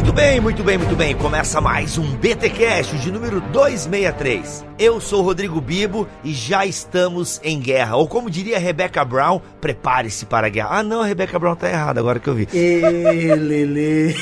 [0.00, 1.14] Muito bem, muito bem, muito bem.
[1.14, 4.64] Começa mais um BTcast de número 263.
[4.78, 7.96] Eu sou Rodrigo Bibo e já estamos em guerra.
[7.96, 10.68] Ou como diria Rebecca Brown, prepare-se para a guerra.
[10.70, 12.48] Ah, não, a Rebecca Brown tá errada agora que eu vi.
[12.54, 14.16] Ê, Lele.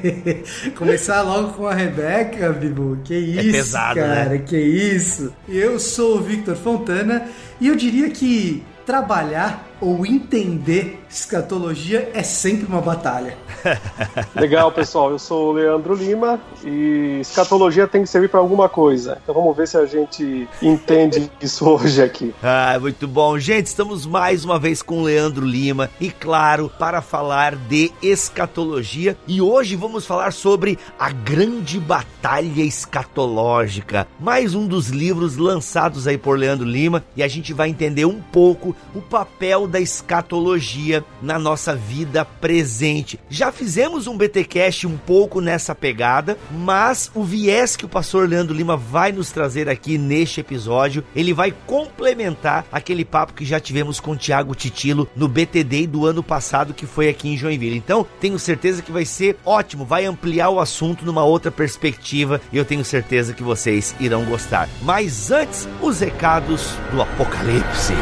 [0.78, 2.96] Começar logo com a Rebeca, Bibo.
[3.04, 4.38] Que isso, pesado, cara, né?
[4.38, 5.30] que isso.
[5.46, 7.26] Eu sou o Victor Fontana
[7.60, 13.36] e eu diria que trabalhar ou entender escatologia é sempre uma batalha.
[14.34, 15.10] Legal, pessoal.
[15.10, 19.18] Eu sou o Leandro Lima e escatologia tem que servir para alguma coisa.
[19.22, 22.32] Então vamos ver se a gente entende isso hoje aqui.
[22.40, 23.36] Ah, muito bom.
[23.40, 29.16] Gente, estamos mais uma vez com o Leandro Lima e, claro, para falar de escatologia.
[29.26, 34.06] E hoje vamos falar sobre a grande batalha escatológica.
[34.20, 38.20] Mais um dos livros lançados aí por Leandro Lima e a gente vai entender um
[38.20, 43.18] pouco o papel da escatologia na nossa vida presente.
[43.28, 48.54] Já fizemos um BTcast um pouco nessa pegada, mas o viés que o pastor Leandro
[48.54, 53.98] Lima vai nos trazer aqui neste episódio, ele vai complementar aquele papo que já tivemos
[53.98, 57.78] com o Tiago Titilo no BTD do ano passado que foi aqui em Joinville.
[57.78, 62.58] Então, tenho certeza que vai ser ótimo, vai ampliar o assunto numa outra perspectiva e
[62.58, 64.68] eu tenho certeza que vocês irão gostar.
[64.82, 67.94] Mas antes, os recados do Apocalipse.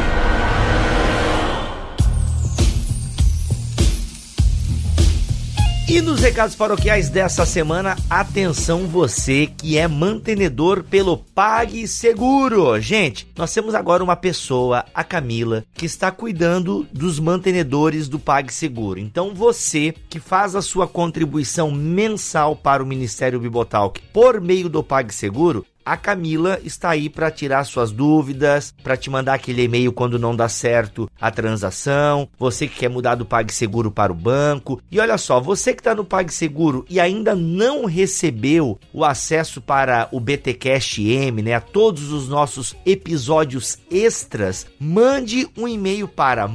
[5.90, 12.80] E nos recados paroquiais dessa semana, atenção você que é mantenedor pelo PagSeguro.
[12.80, 19.00] Gente, nós temos agora uma pessoa, a Camila, que está cuidando dos mantenedores do PagSeguro.
[19.00, 24.84] Então você que faz a sua contribuição mensal para o Ministério Bibotalk por meio do
[24.84, 30.20] PagSeguro, a Camila está aí para tirar suas dúvidas, para te mandar aquele e-mail quando
[30.20, 34.80] não dá certo a transação, você que quer mudar do PagSeguro para o banco.
[34.88, 40.08] E olha só, você que está no PagSeguro e ainda não recebeu o acesso para
[40.12, 46.46] o BTcast M, né, a todos os nossos episódios extras, mande um e-mail para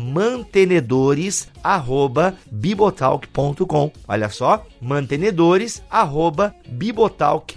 [1.65, 3.91] mantenedores@bibotalk.com.
[4.07, 7.55] Olha só, mantenedores@bibotalk.com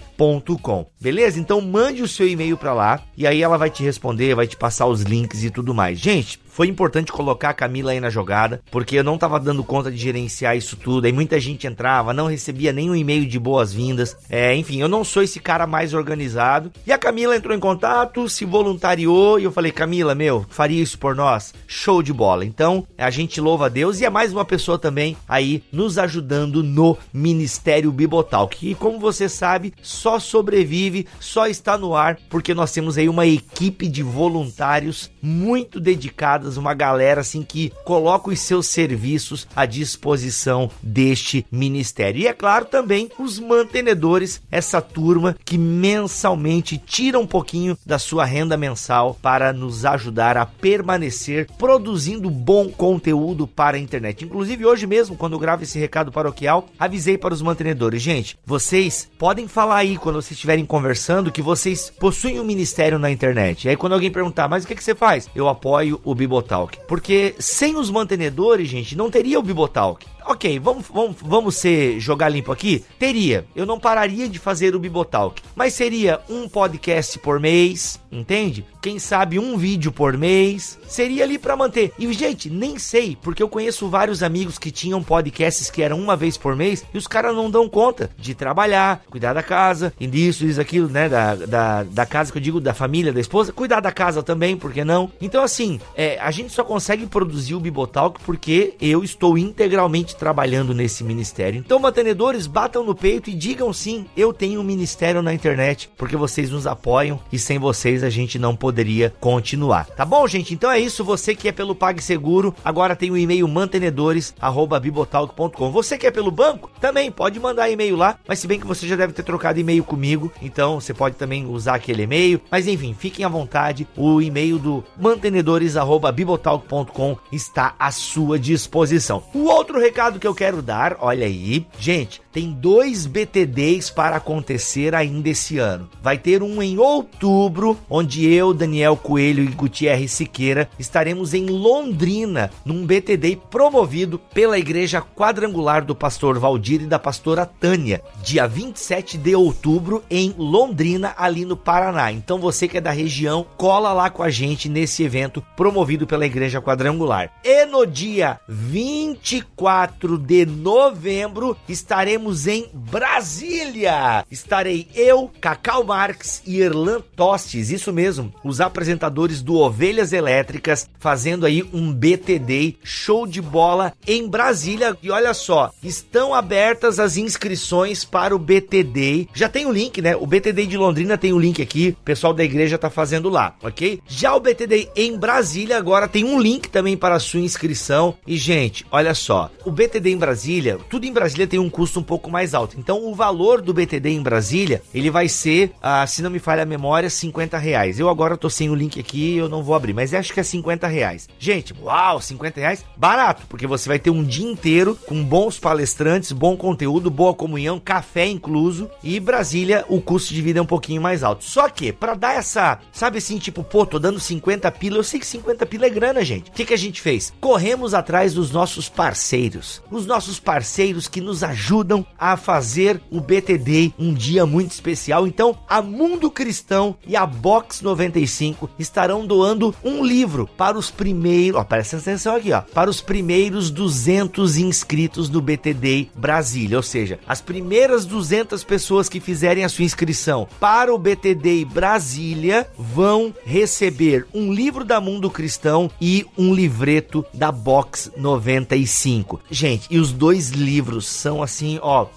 [0.99, 1.39] Beleza?
[1.39, 4.57] Então mande o seu e-mail para lá e aí ela vai te responder, vai te
[4.57, 5.97] passar os links e tudo mais.
[5.97, 9.89] Gente, foi importante colocar a Camila aí na jogada, porque eu não tava dando conta
[9.89, 11.05] de gerenciar isso tudo.
[11.05, 14.17] Aí muita gente entrava, não recebia nenhum e-mail de boas-vindas.
[14.29, 16.69] É, enfim, eu não sou esse cara mais organizado.
[16.85, 20.99] E a Camila entrou em contato, se voluntariou e eu falei: "Camila, meu, faria isso
[20.99, 22.43] por nós?" Show de bola.
[22.43, 26.61] Então, a gente louva a Deus e é mais uma pessoa também aí nos ajudando
[26.61, 28.69] no Ministério Bibotalk.
[28.69, 33.25] E como você sabe, só sobrevive, só está no ar porque nós temos aí uma
[33.25, 40.69] equipe de voluntários muito dedicadas uma galera assim que coloca os seus serviços à disposição
[40.81, 42.21] deste ministério.
[42.21, 48.25] E é claro também os mantenedores, essa turma que mensalmente tira um pouquinho da sua
[48.25, 54.25] renda mensal para nos ajudar a permanecer produzindo bom conteúdo para a internet.
[54.25, 59.09] Inclusive hoje mesmo, quando eu gravo esse recado paroquial, avisei para os mantenedores, gente, vocês
[59.17, 63.65] podem falar aí quando vocês estiverem conversando que vocês possuem um ministério na internet.
[63.65, 65.08] E aí quando alguém perguntar, mas o que, que você faz?
[65.35, 66.77] Eu apoio o Bibotalk.
[66.87, 70.05] Porque sem os mantenedores, gente, não teria o Bibotalk.
[70.25, 72.83] Ok, vamos, vamos, vamos ser jogar limpo aqui?
[72.97, 73.45] Teria.
[73.55, 75.41] Eu não pararia de fazer o Bibotalk.
[75.55, 78.65] Mas seria um podcast por mês, entende?
[78.81, 80.77] Quem sabe um vídeo por mês.
[80.87, 81.91] Seria ali para manter.
[81.97, 86.15] E, gente, nem sei, porque eu conheço vários amigos que tinham podcasts que eram uma
[86.15, 90.07] vez por mês e os caras não dão conta de trabalhar, cuidar da casa, e
[90.07, 91.09] disso, isso, aquilo, né?
[91.09, 94.55] Da, da, da casa que eu digo, da família, da esposa, cuidar da casa também,
[94.55, 95.11] por que não?
[95.21, 100.73] Então, assim, é, a gente só consegue produzir o Bibotalk porque eu estou integralmente trabalhando
[100.73, 101.59] nesse ministério.
[101.59, 106.17] Então, mantenedores, batam no peito e digam sim, eu tenho um ministério na internet, porque
[106.17, 109.87] vocês nos apoiam e sem vocês a gente não poderia continuar.
[109.87, 110.53] Tá bom, gente?
[110.53, 111.03] Então é isso.
[111.03, 115.71] Você que é pelo PagSeguro, agora tem o e-mail mantenedores@bibotalk.com.
[115.71, 118.87] Você que é pelo banco, também pode mandar e-mail lá, mas se bem que você
[118.87, 122.41] já deve ter trocado e-mail comigo, então você pode também usar aquele e-mail.
[122.49, 123.87] Mas enfim, fiquem à vontade.
[123.95, 129.21] O e-mail do mantenedores@bibotalk.com está à sua disposição.
[129.33, 134.15] O outro recado recado que eu quero dar, olha aí, gente, tem dois BTDs para
[134.15, 135.89] acontecer ainda esse ano.
[136.01, 142.49] Vai ter um em outubro, onde eu, Daniel Coelho e Gutierrez Siqueira estaremos em Londrina,
[142.63, 149.17] num BTD promovido pela Igreja Quadrangular do Pastor Valdir e da Pastora Tânia, dia 27
[149.17, 152.09] de outubro em Londrina, ali no Paraná.
[152.09, 156.25] Então você que é da região, cola lá com a gente nesse evento promovido pela
[156.25, 157.33] Igreja Quadrangular.
[157.43, 164.25] E no dia 24 de novembro estaremos em Brasília.
[164.29, 171.45] Estarei eu, Cacau Marques e Erlan Tostes, isso mesmo, os apresentadores do Ovelhas Elétricas, fazendo
[171.45, 174.97] aí um BTD show de bola em Brasília.
[175.01, 179.27] E olha só, estão abertas as inscrições para o BTD.
[179.33, 180.15] Já tem o link, né?
[180.15, 183.55] O BTD de Londrina tem o link aqui, o pessoal da igreja tá fazendo lá,
[183.61, 183.99] ok?
[184.07, 188.17] Já o BTD em Brasília agora tem um link também para a sua inscrição.
[188.25, 192.03] E gente, olha só, o BTD em Brasília, tudo em Brasília tem um custo um
[192.03, 192.75] pouco mais alto.
[192.77, 196.63] Então o valor do BTD em Brasília, ele vai ser, ah, se não me falha
[196.63, 197.97] a memória, 50 reais.
[197.97, 200.43] Eu agora tô sem o link aqui, eu não vou abrir, mas acho que é
[200.43, 201.29] 50 reais.
[201.39, 202.83] Gente, uau, 50 reais?
[202.97, 207.79] Barato, porque você vai ter um dia inteiro com bons palestrantes, bom conteúdo, boa comunhão,
[207.79, 208.91] café incluso.
[209.01, 211.45] E Brasília, o custo de vida é um pouquinho mais alto.
[211.45, 215.21] Só que, para dar essa, sabe assim, tipo, pô, tô dando 50 pila, eu sei
[215.21, 216.49] que 50 pila é grana, gente.
[216.49, 217.31] O que, que a gente fez?
[217.39, 219.68] Corremos atrás dos nossos parceiros.
[219.91, 225.27] Os nossos parceiros que nos ajudam a fazer o BTD um dia muito especial.
[225.27, 231.59] Então, a Mundo Cristão e a Box 95 estarão doando um livro para os primeiros,
[231.59, 237.19] ó, presta atenção aqui, ó, para os primeiros 200 inscritos do BTD Brasília, ou seja,
[237.27, 244.25] as primeiras 200 pessoas que fizerem a sua inscrição para o BTD Brasília vão receber
[244.33, 249.39] um livro da Mundo Cristão e um livreto da Box 95.
[249.59, 252.07] Gente, e os dois livros são assim, ó,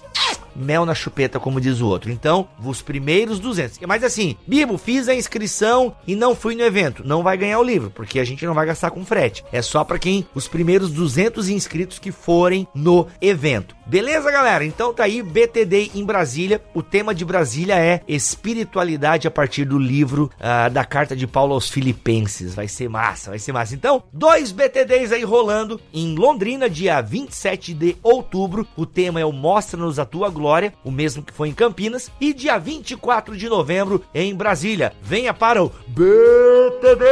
[0.55, 2.11] mel na chupeta, como diz o outro.
[2.11, 3.79] Então, os primeiros 200.
[3.87, 7.05] Mas assim, Bibo, fiz a inscrição e não fui no evento.
[7.05, 9.43] Não vai ganhar o livro, porque a gente não vai gastar com frete.
[9.51, 13.75] É só para quem os primeiros 200 inscritos que forem no evento.
[13.85, 14.65] Beleza, galera?
[14.65, 16.61] Então tá aí BTD em Brasília.
[16.73, 21.53] O tema de Brasília é espiritualidade a partir do livro uh, da carta de Paulo
[21.53, 22.55] aos Filipenses.
[22.55, 23.75] Vai ser massa, vai ser massa.
[23.75, 28.65] Então, dois BTDs aí rolando em Londrina, dia 27 de outubro.
[28.77, 30.42] O tema é o Mostra-nos a tua glória,
[30.83, 32.11] o mesmo que foi em Campinas.
[32.19, 34.93] E dia 24 de novembro em Brasília.
[35.01, 37.03] Venha para o BTD!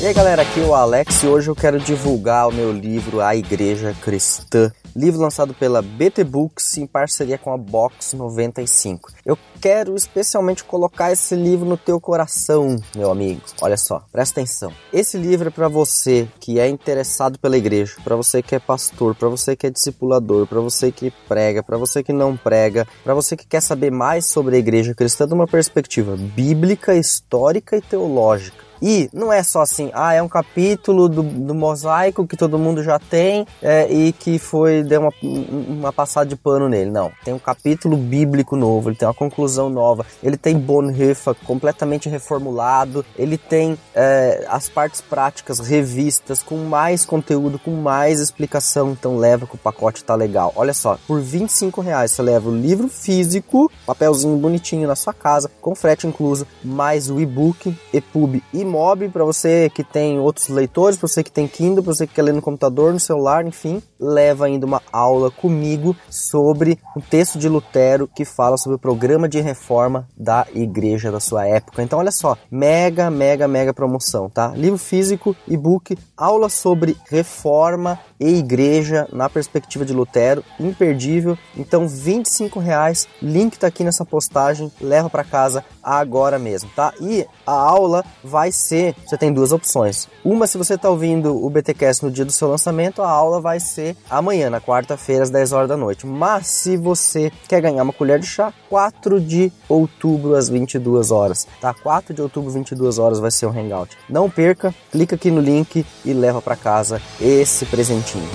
[0.00, 3.20] E aí galera, aqui é o Alex e hoje eu quero divulgar o meu livro
[3.20, 4.70] A Igreja Cristã.
[4.98, 9.12] Livro lançado pela BT Books em parceria com a Box 95.
[9.24, 13.40] Eu quero especialmente colocar esse livro no teu coração, meu amigo.
[13.62, 14.72] Olha só, presta atenção.
[14.92, 19.14] Esse livro é para você que é interessado pela igreja, para você que é pastor,
[19.14, 23.14] para você que é discipulador, para você que prega, para você que não prega, para
[23.14, 27.80] você que quer saber mais sobre a igreja cristã de uma perspectiva bíblica, histórica e
[27.80, 28.67] teológica.
[28.80, 32.82] E não é só assim, ah, é um capítulo do, do mosaico que todo mundo
[32.82, 36.90] já tem é, e que foi, deu uma, uma passada de pano nele.
[36.90, 42.08] Não, tem um capítulo bíblico novo, ele tem uma conclusão nova, ele tem Bonhoeffer completamente
[42.08, 49.16] reformulado, ele tem é, as partes práticas revistas com mais conteúdo, com mais explicação, então
[49.16, 50.52] leva que o pacote tá legal.
[50.54, 55.50] Olha só, por 25 reais você leva o livro físico, papelzinho bonitinho na sua casa,
[55.60, 60.98] com frete incluso, mais o e-book, EPUB e Mob, para você que tem outros leitores,
[60.98, 63.82] para você que tem Kindle, para você que quer ler no computador, no celular, enfim,
[63.98, 69.28] leva ainda uma aula comigo sobre um texto de Lutero que fala sobre o programa
[69.28, 71.82] de reforma da igreja da sua época.
[71.82, 74.48] Então, olha só, mega, mega, mega promoção, tá?
[74.54, 81.36] Livro físico, e-book, aula sobre reforma e igreja na perspectiva de Lutero, imperdível.
[81.56, 86.92] Então, 25 reais, link tá aqui nessa postagem, leva para casa agora mesmo, tá?
[87.00, 90.08] E a aula vai ser, você tem duas opções.
[90.24, 93.60] Uma, se você está ouvindo o BTcast no dia do seu lançamento, a aula vai
[93.60, 96.06] ser amanhã, na quarta-feira, às 10 horas da noite.
[96.06, 101.46] Mas se você quer ganhar uma colher de chá, 4 de outubro às 22 horas,
[101.60, 101.72] tá?
[101.74, 103.96] 4 de outubro, 22 horas vai ser um hangout.
[104.08, 107.64] Não perca, clica aqui no link e leva para casa esse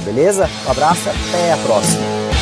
[0.05, 0.49] beleza?
[0.67, 2.32] Um abraço, até a próxima.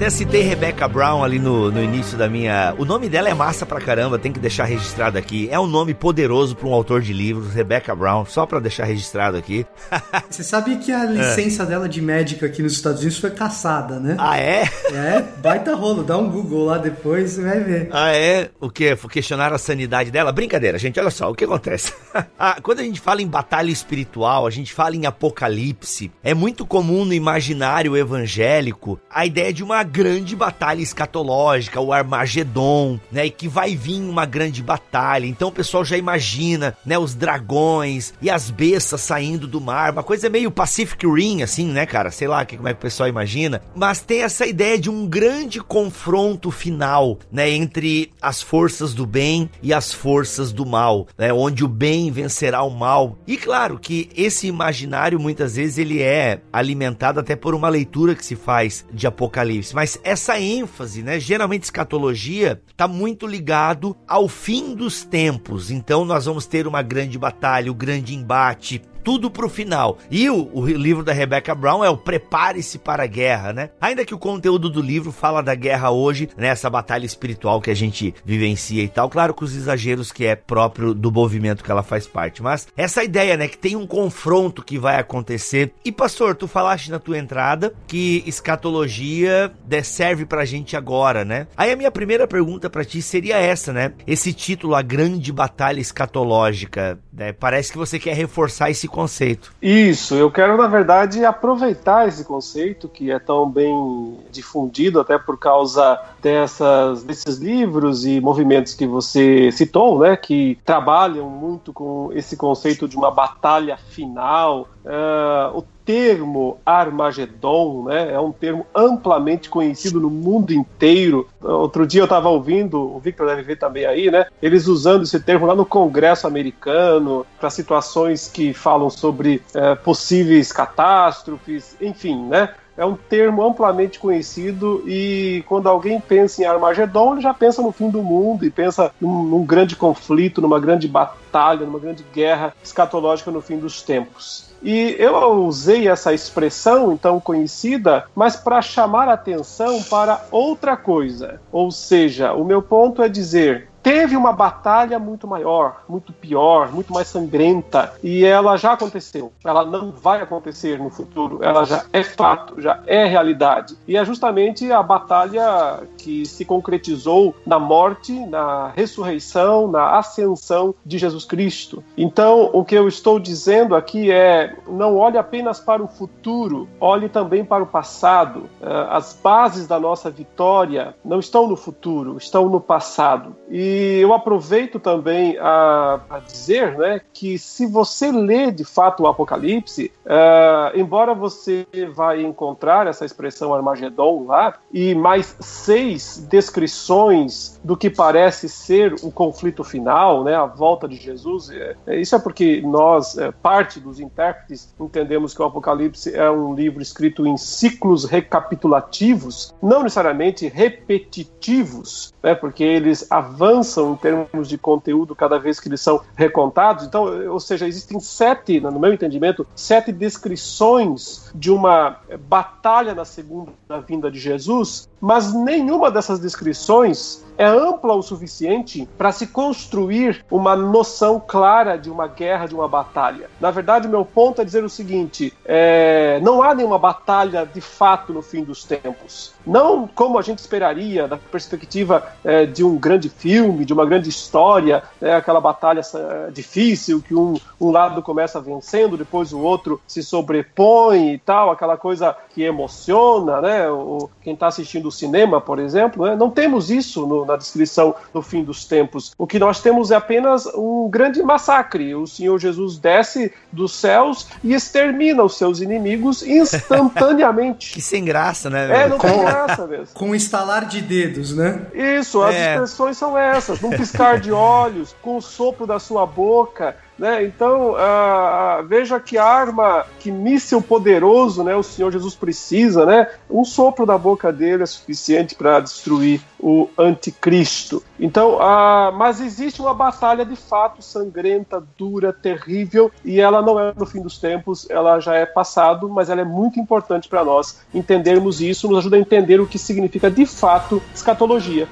[0.00, 2.74] Até citei Rebecca Brown ali no, no início da minha.
[2.78, 5.46] O nome dela é massa pra caramba, tem que deixar registrado aqui.
[5.50, 9.36] É um nome poderoso para um autor de livros, Rebecca Brown, só pra deixar registrado
[9.36, 9.66] aqui.
[10.30, 11.66] Você sabe que a licença é.
[11.66, 14.16] dela de médica aqui nos Estados Unidos foi caçada, né?
[14.18, 14.62] Ah, é?
[14.90, 16.02] É, baita rolo.
[16.02, 17.90] Dá um Google lá depois e vai ver.
[17.92, 18.48] Ah, é?
[18.58, 18.96] O que?
[18.96, 20.32] Questionar a sanidade dela?
[20.32, 21.92] Brincadeira, gente, olha só, o que acontece?
[22.38, 26.64] ah, quando a gente fala em batalha espiritual, a gente fala em apocalipse, é muito
[26.64, 33.26] comum no imaginário evangélico a ideia de uma grande batalha escatológica, o Armagedon, né?
[33.26, 35.26] E que vai vir uma grande batalha.
[35.26, 36.98] Então o pessoal já imagina, né?
[36.98, 41.86] Os dragões e as bestas saindo do mar, uma coisa meio Pacific Rim, assim, né,
[41.86, 42.10] cara?
[42.10, 43.62] Sei lá como é que o pessoal imagina.
[43.74, 47.50] Mas tem essa ideia de um grande confronto final, né?
[47.50, 51.32] Entre as forças do bem e as forças do mal, né?
[51.32, 53.18] Onde o bem vencerá o mal.
[53.26, 58.24] E claro que esse imaginário muitas vezes ele é alimentado até por uma leitura que
[58.24, 64.74] se faz de Apocalipse, mas essa ênfase, né, geralmente escatologia, está muito ligado ao fim
[64.74, 65.70] dos tempos.
[65.70, 69.98] Então nós vamos ter uma grande batalha, o um grande embate, tudo pro final.
[70.10, 73.70] E o, o livro da Rebecca Brown é o Prepare-se para a Guerra, né?
[73.80, 76.72] Ainda que o conteúdo do livro fala da guerra hoje, nessa né?
[76.72, 79.08] batalha espiritual que a gente vivencia e tal.
[79.08, 82.42] Claro que os exageros que é próprio do movimento que ela faz parte.
[82.42, 83.48] Mas essa ideia, né?
[83.48, 85.72] Que tem um confronto que vai acontecer.
[85.84, 89.52] E pastor, tu falaste na tua entrada que escatologia
[89.82, 91.46] serve pra gente agora, né?
[91.56, 93.92] Aí a minha primeira pergunta para ti seria essa, né?
[94.06, 97.32] Esse título, A Grande Batalha Escatológica, né?
[97.32, 99.52] Parece que você quer reforçar esse conceito.
[99.60, 105.38] Isso, eu quero, na verdade, aproveitar esse conceito que é tão bem difundido, até por
[105.38, 112.36] causa dessas, desses livros e movimentos que você citou, né, que trabalham muito com esse
[112.36, 114.68] conceito de uma batalha final.
[114.84, 121.28] Uh, o termo Armagedon né, é um termo amplamente conhecido no mundo inteiro.
[121.42, 124.26] Outro dia eu estava ouvindo, o Victor deve ver também aí, né?
[124.40, 130.52] Eles usando esse termo lá no Congresso americano para situações que falam sobre é, possíveis
[130.52, 132.50] catástrofes, enfim, né?
[132.76, 137.72] é um termo amplamente conhecido e quando alguém pensa em Armagedon, ele já pensa no
[137.72, 142.54] fim do mundo e pensa num, num grande conflito, numa grande batalha, numa grande guerra
[142.62, 144.49] escatológica no fim dos tempos.
[144.62, 151.40] E eu usei essa expressão, então conhecida, mas para chamar atenção para outra coisa.
[151.50, 156.92] Ou seja, o meu ponto é dizer: teve uma batalha muito maior, muito pior, muito
[156.92, 159.32] mais sangrenta, e ela já aconteceu.
[159.44, 163.76] Ela não vai acontecer no futuro, ela já é fato, já é realidade.
[163.86, 170.98] E é justamente a batalha que se concretizou na morte, na ressurreição, na ascensão de
[170.98, 171.82] Jesus Cristo.
[171.96, 177.08] Então, o que eu estou dizendo aqui é: não olhe apenas para o futuro, olhe
[177.08, 178.48] também para o passado.
[178.60, 183.36] Eh, as bases da nossa vitória não estão no futuro, estão no passado.
[183.48, 189.04] E e eu aproveito também a, a, dizer né, que se você lê de fato
[189.04, 197.60] o Apocalipse, uh, embora você vai encontrar essa expressão Armagedon lá, e mais seis descrições
[197.62, 202.18] do que parece ser o conflito final, né, a volta de Jesus, é, isso é
[202.18, 207.36] porque nós, é, parte dos intérpretes, entendemos que o Apocalipse é um livro escrito em
[207.36, 215.38] ciclos recapitulativos, não necessariamente repetitivos, né, porque eles avançam avançam em termos de conteúdo cada
[215.38, 216.84] vez que eles são recontados.
[216.84, 221.98] Então, ou seja, existem sete, no meu entendimento, sete descrições de uma
[222.28, 223.52] batalha na segunda
[223.86, 230.54] vinda de Jesus, mas nenhuma dessas descrições é ampla o suficiente para se construir uma
[230.54, 233.30] noção clara de uma guerra, de uma batalha.
[233.40, 238.12] Na verdade, meu ponto é dizer o seguinte: é, não há nenhuma batalha de fato
[238.12, 239.32] no fim dos tempos.
[239.46, 244.08] Não como a gente esperaria, da perspectiva é, de um grande filme, de uma grande
[244.08, 249.80] história, é, aquela batalha é, difícil que um, um lado começa vencendo, depois o outro
[249.86, 253.70] se sobrepõe e tal, aquela coisa que emociona, né?
[253.70, 256.16] O, quem está assistindo o cinema, por exemplo, né?
[256.16, 259.12] não temos isso no, na descrição no fim dos tempos.
[259.16, 261.94] O que nós temos é apenas um grande massacre.
[261.94, 267.72] O Senhor Jesus desce dos céus e extermina os seus inimigos instantaneamente.
[267.72, 268.84] que sem graça, né?
[268.84, 269.88] É, não tem graça mesmo.
[269.94, 271.66] Com um estalar de dedos, né?
[271.74, 272.52] Isso, as é.
[272.52, 273.39] expressões são essas.
[273.60, 277.24] Num piscar de olhos, com o sopro da sua boca, né?
[277.24, 281.56] Então, uh, veja que arma, que míssil poderoso, né?
[281.56, 283.08] O Senhor Jesus precisa, né?
[283.28, 287.82] Um sopro da boca dele é suficiente para destruir o anticristo.
[287.98, 293.72] Então, uh, mas existe uma batalha de fato sangrenta, dura, terrível, e ela não é
[293.74, 297.60] no fim dos tempos, ela já é passado, mas ela é muito importante para nós
[297.72, 301.66] entendermos isso, nos ajuda a entender o que significa de fato escatologia.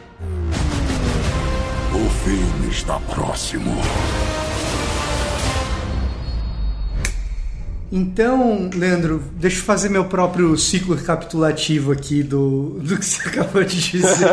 [2.79, 3.75] Está próximo.
[7.91, 13.65] Então, Leandro, deixa eu fazer meu próprio ciclo recapitulativo aqui do, do que você acabou
[13.65, 14.29] de dizer,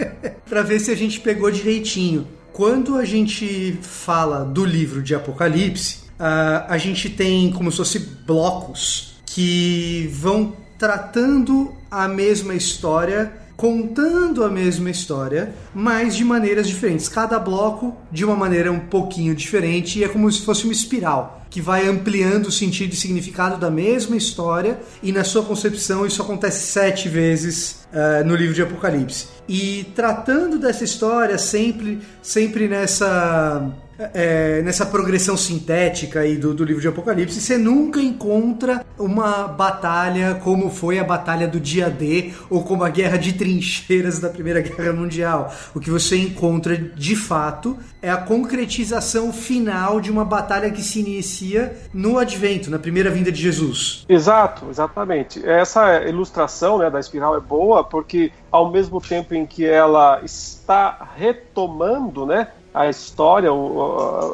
[0.48, 2.26] para ver se a gente pegou direitinho.
[2.54, 7.98] Quando a gente fala do livro de Apocalipse, uh, a gente tem como se fosse
[7.98, 17.08] blocos que vão tratando a mesma história contando a mesma história, mas de maneiras diferentes.
[17.08, 21.42] Cada bloco de uma maneira um pouquinho diferente e é como se fosse uma espiral
[21.54, 26.20] que vai ampliando o sentido e significado da mesma história e na sua concepção isso
[26.20, 29.28] acontece sete vezes uh, no livro de Apocalipse.
[29.48, 33.70] E tratando dessa história sempre, sempre nessa
[34.12, 40.40] é, nessa progressão sintética aí do, do livro de Apocalipse, você nunca encontra uma batalha
[40.42, 44.60] como foi a batalha do dia D ou como a guerra de trincheiras da Primeira
[44.60, 45.52] Guerra Mundial.
[45.74, 51.00] O que você encontra de fato é a concretização final de uma batalha que se
[51.00, 54.04] inicia no advento, na primeira vinda de Jesus.
[54.08, 55.44] Exato, exatamente.
[55.46, 61.08] Essa ilustração né, da espiral é boa porque ao mesmo tempo em que ela está
[61.16, 63.50] retomando, né, a história,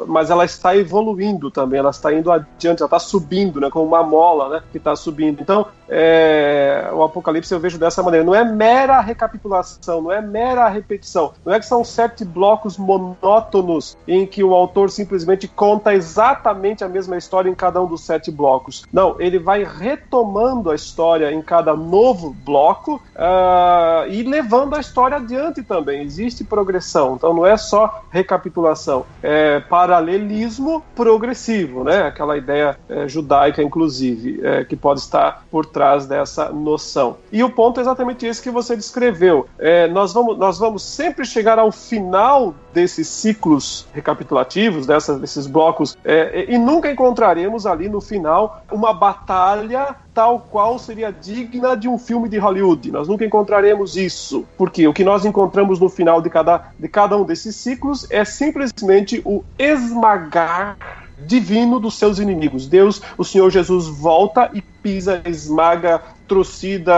[0.07, 4.01] mas ela está evoluindo também, ela está indo adiante, ela está subindo, né, como uma
[4.01, 5.39] mola, né, que está subindo.
[5.39, 8.25] Então, é, o Apocalipse eu vejo dessa maneira.
[8.25, 11.33] Não é mera recapitulação, não é mera repetição.
[11.45, 16.87] Não é que são sete blocos monótonos em que o autor simplesmente conta exatamente a
[16.87, 18.85] mesma história em cada um dos sete blocos.
[18.93, 25.17] Não, ele vai retomando a história em cada novo bloco uh, e levando a história
[25.17, 26.03] adiante também.
[26.03, 27.15] Existe progressão.
[27.15, 32.03] Então não é só recapitulação, é paralelismo progressivo, né?
[32.03, 37.17] Aquela ideia é, judaica, inclusive, é, que pode estar por trás trás dessa noção.
[37.31, 39.47] E o ponto é exatamente esse que você descreveu.
[39.57, 45.97] É, nós, vamos, nós vamos sempre chegar ao final desses ciclos recapitulativos, dessas, desses blocos,
[46.05, 51.97] é, e nunca encontraremos ali no final uma batalha tal qual seria digna de um
[51.97, 52.91] filme de Hollywood.
[52.91, 54.45] Nós nunca encontraremos isso.
[54.55, 58.23] Porque o que nós encontramos no final de cada, de cada um desses ciclos é
[58.23, 60.77] simplesmente o esmagar
[61.25, 62.67] divino dos seus inimigos.
[62.67, 66.93] Deus, o Senhor Jesus, volta e pisa, esmaga, trucida,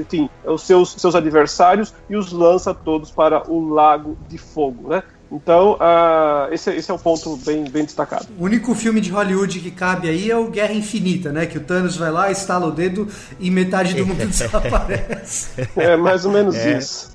[0.00, 5.02] enfim, os seus, seus adversários e os lança todos para o lago de fogo, né?
[5.34, 8.28] Então, uh, esse, esse, é um ponto bem, bem destacado.
[8.38, 11.44] O único filme de Hollywood que cabe aí é o Guerra Infinita, né?
[11.44, 13.08] Que o Thanos vai lá, estala o dedo
[13.40, 15.68] e metade do mundo desaparece.
[15.76, 16.78] É mais ou menos é.
[16.78, 17.12] isso.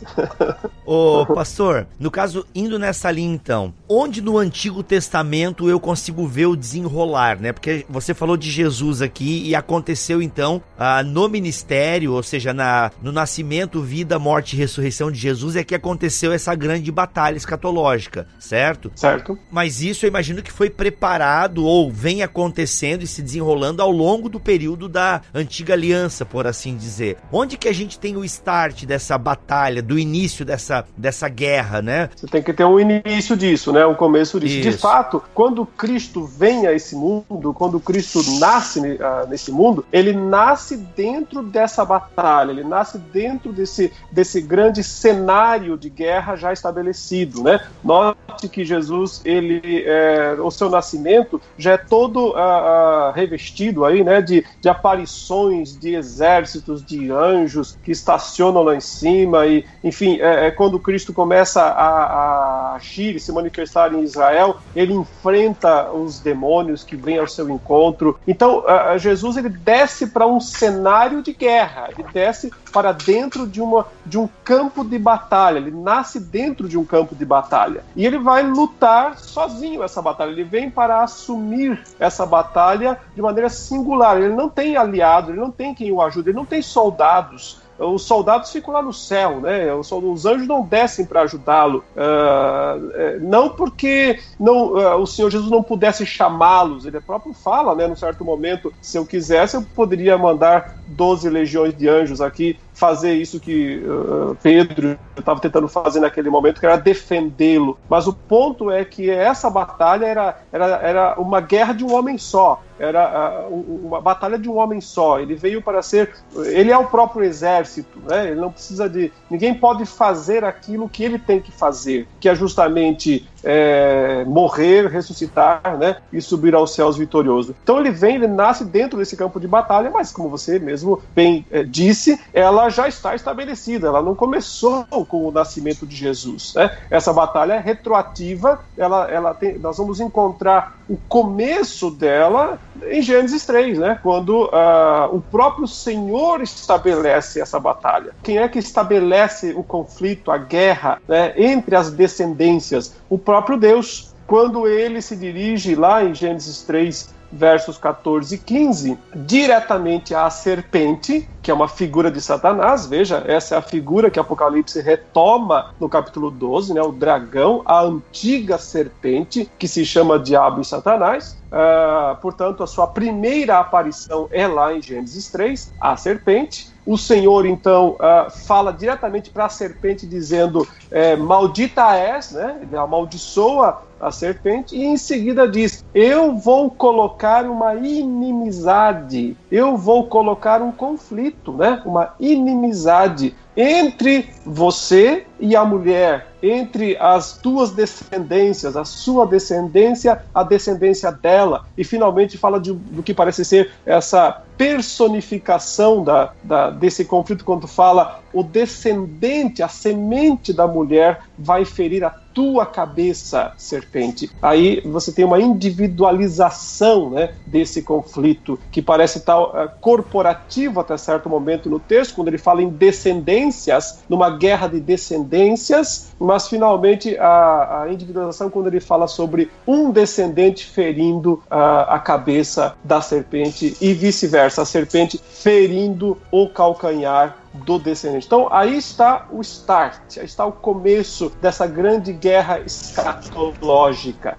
[0.85, 6.47] Ô, pastor, no caso, indo nessa linha então, onde no Antigo Testamento eu consigo ver
[6.47, 7.53] o desenrolar, né?
[7.53, 12.91] Porque você falou de Jesus aqui e aconteceu então uh, no ministério, ou seja, na,
[13.01, 18.08] no nascimento, vida, morte e ressurreição de Jesus, é que aconteceu essa grande batalha escatológica
[18.39, 18.91] certo?
[18.95, 19.37] Certo.
[19.51, 24.29] Mas isso eu imagino que foi preparado ou vem acontecendo e se desenrolando ao longo
[24.29, 27.17] do período da antiga aliança, por assim dizer.
[27.31, 32.09] Onde que a gente tem o start dessa batalha, do início dessa, dessa guerra, né?
[32.15, 33.85] Você tem que ter um início disso, né?
[33.85, 34.59] Um começo disso.
[34.59, 34.69] Isso.
[34.71, 40.13] De fato, quando Cristo vem a esse mundo, quando Cristo nasce uh, nesse mundo, ele
[40.13, 47.43] nasce dentro dessa batalha, ele nasce dentro desse, desse grande cenário de guerra já estabelecido,
[47.43, 47.59] né?
[48.03, 54.03] Note que Jesus, ele, é, o seu nascimento já é todo uh, uh, revestido aí,
[54.03, 60.19] né, de, de aparições de exércitos, de anjos que estacionam lá em cima e, enfim,
[60.19, 65.91] é, é quando Cristo começa a, a agir e se manifestar em Israel, ele enfrenta
[65.91, 68.19] os demônios que vêm ao seu encontro.
[68.27, 73.61] Então, uh, Jesus ele desce para um cenário de guerra, ele desce para dentro de,
[73.61, 77.83] uma, de um campo de batalha, ele nasce dentro de um campo de batalha.
[77.95, 80.31] E ele vai lutar sozinho essa batalha.
[80.31, 84.17] Ele vem para assumir essa batalha de maneira singular.
[84.17, 88.03] Ele não tem aliado, ele não tem quem o ajude, ele não tem soldados os
[88.03, 89.73] soldados ficam lá no céu, né?
[89.73, 91.83] Os anjos não descem para ajudá-lo.
[91.95, 97.87] Uh, não porque não, uh, o Senhor Jesus não pudesse chamá-los, ele próprio fala, né?
[97.87, 103.13] Num certo momento, se eu quisesse, eu poderia mandar 12 legiões de anjos aqui fazer
[103.13, 107.77] isso que uh, Pedro estava tentando fazer naquele momento, que era defendê-lo.
[107.89, 112.17] Mas o ponto é que essa batalha era, era, era uma guerra de um homem
[112.17, 115.19] só era uh, uma batalha de um homem só.
[115.19, 116.15] Ele veio para ser,
[116.45, 118.27] ele é o próprio exército, né?
[118.27, 122.33] Ele não precisa de, ninguém pode fazer aquilo que ele tem que fazer, que é
[122.33, 125.97] justamente é, morrer, ressuscitar, né?
[126.11, 127.55] E subir aos céus vitorioso.
[127.63, 131.45] Então ele vem, ele nasce dentro desse campo de batalha, mas como você mesmo bem
[131.51, 133.87] é, disse, ela já está estabelecida.
[133.87, 136.53] Ela não começou com o nascimento de Jesus.
[136.55, 136.75] Né?
[136.89, 138.59] Essa batalha é retroativa.
[138.77, 143.99] Ela, ela tem, nós vamos encontrar o começo dela em Gênesis 3, né?
[144.01, 148.13] quando uh, o próprio Senhor estabelece essa batalha.
[148.23, 152.95] Quem é que estabelece o conflito, a guerra né, entre as descendências?
[153.09, 154.15] O próprio Deus.
[154.25, 161.29] Quando ele se dirige lá em Gênesis 3 versos 14 e 15, diretamente à serpente,
[161.43, 162.87] que é uma figura de Satanás.
[162.87, 166.81] Veja, essa é a figura que Apocalipse retoma no capítulo 12, né?
[166.81, 171.37] o dragão, a antiga serpente, que se chama Diabo e Satanás.
[171.51, 176.71] Uh, portanto, a sua primeira aparição é lá em Gênesis 3, a serpente.
[176.89, 182.57] O Senhor, então, uh, fala diretamente para a serpente, dizendo: é, Maldita és, né?
[182.63, 190.07] ele amaldiçoa a serpente, e em seguida diz: Eu vou colocar uma inimizade, eu vou
[190.07, 191.79] colocar um conflito, né?
[191.85, 200.43] uma inimizade entre você e a mulher, entre as duas descendências, a sua descendência, a
[200.43, 207.03] descendência dela, e finalmente fala de, do que parece ser essa personificação da, da, desse
[207.03, 214.31] conflito, quando fala o descendente, a semente da mulher vai ferir a tua cabeça, serpente.
[214.41, 221.27] Aí você tem uma individualização né, desse conflito, que parece tal uh, corporativo até certo
[221.27, 227.81] momento no texto, quando ele fala em descendências, numa guerra de descendências, mas finalmente a,
[227.81, 233.93] a individualização quando ele fala sobre um descendente ferindo uh, a cabeça da serpente e
[233.93, 238.25] vice-versa, a serpente ferindo o calcanhar do descendente.
[238.25, 244.37] Então aí está o start, aí está o começo dessa grande guerra escatológica.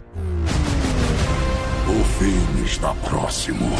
[1.88, 3.70] O fim está próximo.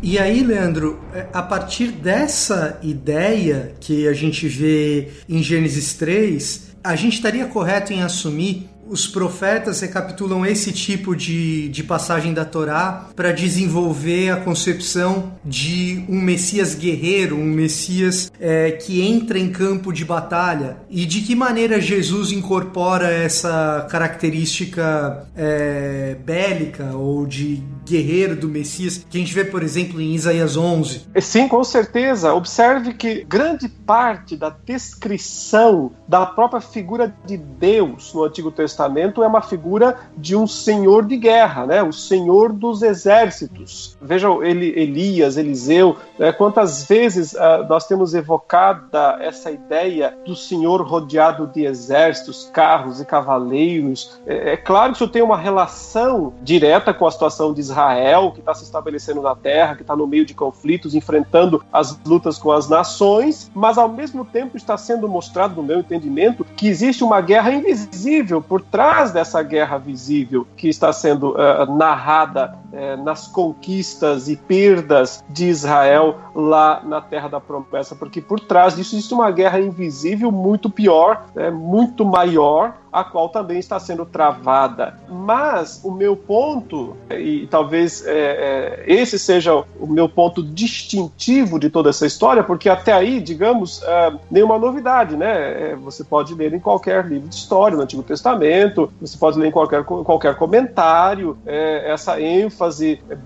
[0.00, 6.76] E aí, Leandro, é, a partir dessa ideia que a gente vê em Gênesis 3,
[6.84, 12.44] a gente estaria correto em assumir os profetas recapitulam esse tipo de, de passagem da
[12.44, 19.50] Torá para desenvolver a concepção de um Messias guerreiro, um Messias é, que entra em
[19.50, 20.78] campo de batalha.
[20.88, 29.04] E de que maneira Jesus incorpora essa característica é, bélica ou de guerreiro do Messias
[29.08, 31.08] que a gente vê, por exemplo, em Isaías 11?
[31.20, 32.32] Sim, com certeza.
[32.32, 39.24] Observe que grande parte da descrição da própria figura de Deus no Antigo Testamento Testamento
[39.24, 41.82] é uma figura de um senhor de guerra, né?
[41.82, 43.98] o senhor dos exércitos.
[44.00, 46.30] Vejam ele, Elias, Eliseu, né?
[46.30, 53.04] quantas vezes uh, nós temos evocada essa ideia do senhor rodeado de exércitos, carros e
[53.04, 54.20] cavaleiros.
[54.24, 58.38] É, é claro que isso tem uma relação direta com a situação de Israel, que
[58.38, 62.52] está se estabelecendo na terra, que está no meio de conflitos, enfrentando as lutas com
[62.52, 67.20] as nações, mas ao mesmo tempo está sendo mostrado, no meu entendimento, que existe uma
[67.20, 74.28] guerra invisível por trás dessa guerra visível que está sendo uh, narrada uh, nas conquistas
[74.28, 79.30] e perdas de Israel lá na Terra da Promessa, porque por trás disso existe uma
[79.30, 84.98] guerra invisível muito pior, né, muito maior, a qual também está sendo travada.
[85.08, 91.68] Mas o meu ponto, e talvez é, é, esse seja o meu ponto distintivo de
[91.68, 95.72] toda essa história, porque até aí, digamos, é, nenhuma novidade, né?
[95.72, 99.48] É, você pode ler em qualquer livro de história, no Antigo Testamento, você pode ler
[99.48, 102.57] em qualquer, qualquer comentário, é, essa ênfase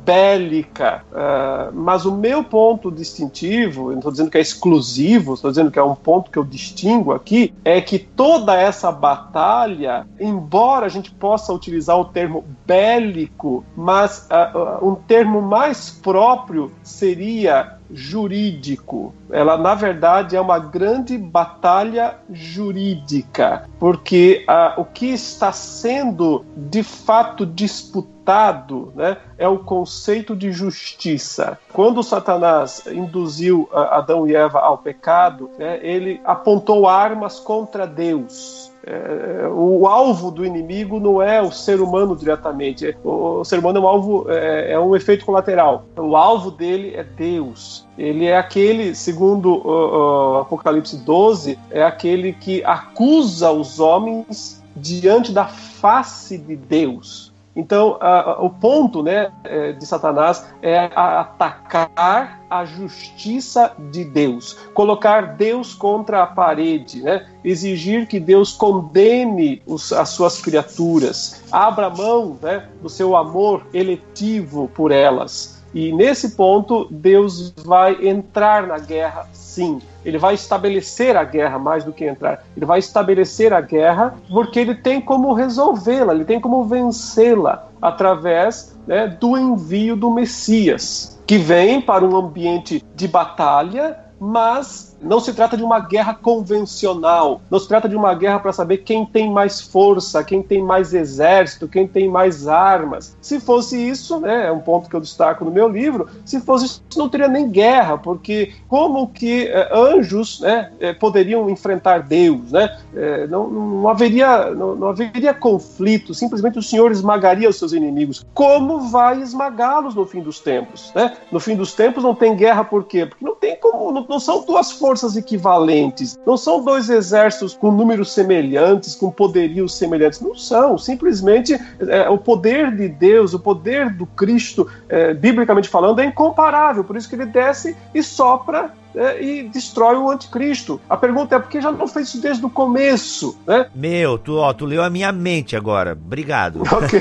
[0.05, 1.05] bélica.
[1.13, 5.79] É, mas o meu ponto distintivo, não estou dizendo que é exclusivo, estou dizendo que
[5.79, 10.89] é um ponto que eu distingo aqui, é que toda essa batalha batalha, embora a
[10.89, 19.15] gente possa utilizar o termo bélico, mas uh, uh, um termo mais próprio seria jurídico.
[19.31, 26.83] Ela, na verdade, é uma grande batalha jurídica, porque uh, o que está sendo de
[26.83, 31.59] fato disputado né, é o conceito de justiça.
[31.73, 39.49] Quando Satanás induziu Adão e Eva ao pecado, né, ele apontou armas contra Deus é,
[39.49, 42.97] o alvo do inimigo não é o ser humano diretamente.
[43.05, 45.85] O, o ser humano é um alvo, é, é, um efeito colateral.
[45.97, 47.87] O alvo dele é Deus.
[47.97, 55.33] Ele é aquele, segundo o, o Apocalipse 12, é aquele que acusa os homens diante
[55.33, 57.32] da face de Deus.
[57.55, 57.99] Então,
[58.41, 66.23] o ponto né, é, de Satanás é atacar a justiça de Deus, colocar Deus contra
[66.23, 72.89] a parede, né, exigir que Deus condene os, as suas criaturas, abra mão né, do
[72.89, 75.52] seu amor eletivo por elas.
[75.75, 79.81] E nesse ponto, Deus vai entrar na guerra, sim.
[80.05, 82.45] Ele vai estabelecer a guerra mais do que entrar.
[82.57, 88.77] Ele vai estabelecer a guerra porque ele tem como resolvê-la, ele tem como vencê-la através
[88.87, 95.33] né, do envio do Messias, que vem para um ambiente de batalha, mas não se
[95.33, 99.31] trata de uma guerra convencional, não se trata de uma guerra para saber quem tem
[99.31, 103.17] mais força, quem tem mais exército, quem tem mais armas.
[103.21, 106.67] Se fosse isso, né, é um ponto que eu destaco no meu livro, se fosse
[106.67, 112.53] isso, não teria nem guerra, porque como que é, anjos né, é, poderiam enfrentar Deus?
[112.53, 112.79] Né?
[112.95, 118.25] É, não, não, haveria, não, não haveria conflito, simplesmente o Senhor esmagaria os seus inimigos.
[118.33, 120.93] Como vai esmagá-los no fim dos tempos?
[120.95, 121.17] Né?
[121.31, 123.07] No fim dos tempos não tem guerra, por quê?
[123.07, 126.19] Porque não tem como, não, não são duas forças forças equivalentes.
[126.27, 130.21] Não são dois exércitos com números semelhantes, com poderios semelhantes.
[130.21, 130.77] Não são.
[130.77, 136.85] Simplesmente é, o poder de Deus, o poder do Cristo, é, biblicamente falando, é incomparável.
[136.85, 140.81] Por isso que ele desce e sopra é, e destrói o anticristo.
[140.89, 143.67] A pergunta é por que já não fez isso desde o começo, né?
[143.75, 145.93] Meu, tu, ó, tu leu a minha mente agora.
[145.93, 146.63] Obrigado.
[146.83, 147.01] Okay.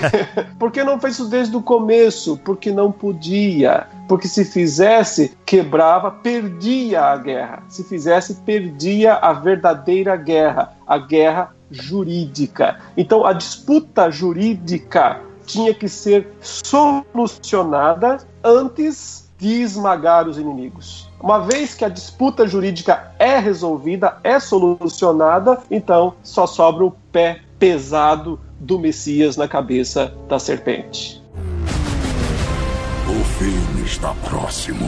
[0.59, 2.37] por que não fez isso desde o começo?
[2.45, 3.87] Porque não podia.
[4.07, 7.63] Porque se fizesse, quebrava, perdia a guerra.
[7.67, 12.79] Se fizesse, perdia a verdadeira guerra, a guerra jurídica.
[12.95, 21.10] Então, a disputa jurídica tinha que ser solucionada antes de esmagar os inimigos.
[21.21, 27.41] Uma vez que a disputa jurídica é resolvida, é solucionada, então só sobra o pé
[27.59, 31.21] pesado do Messias na cabeça da serpente.
[33.07, 34.87] O fim está próximo.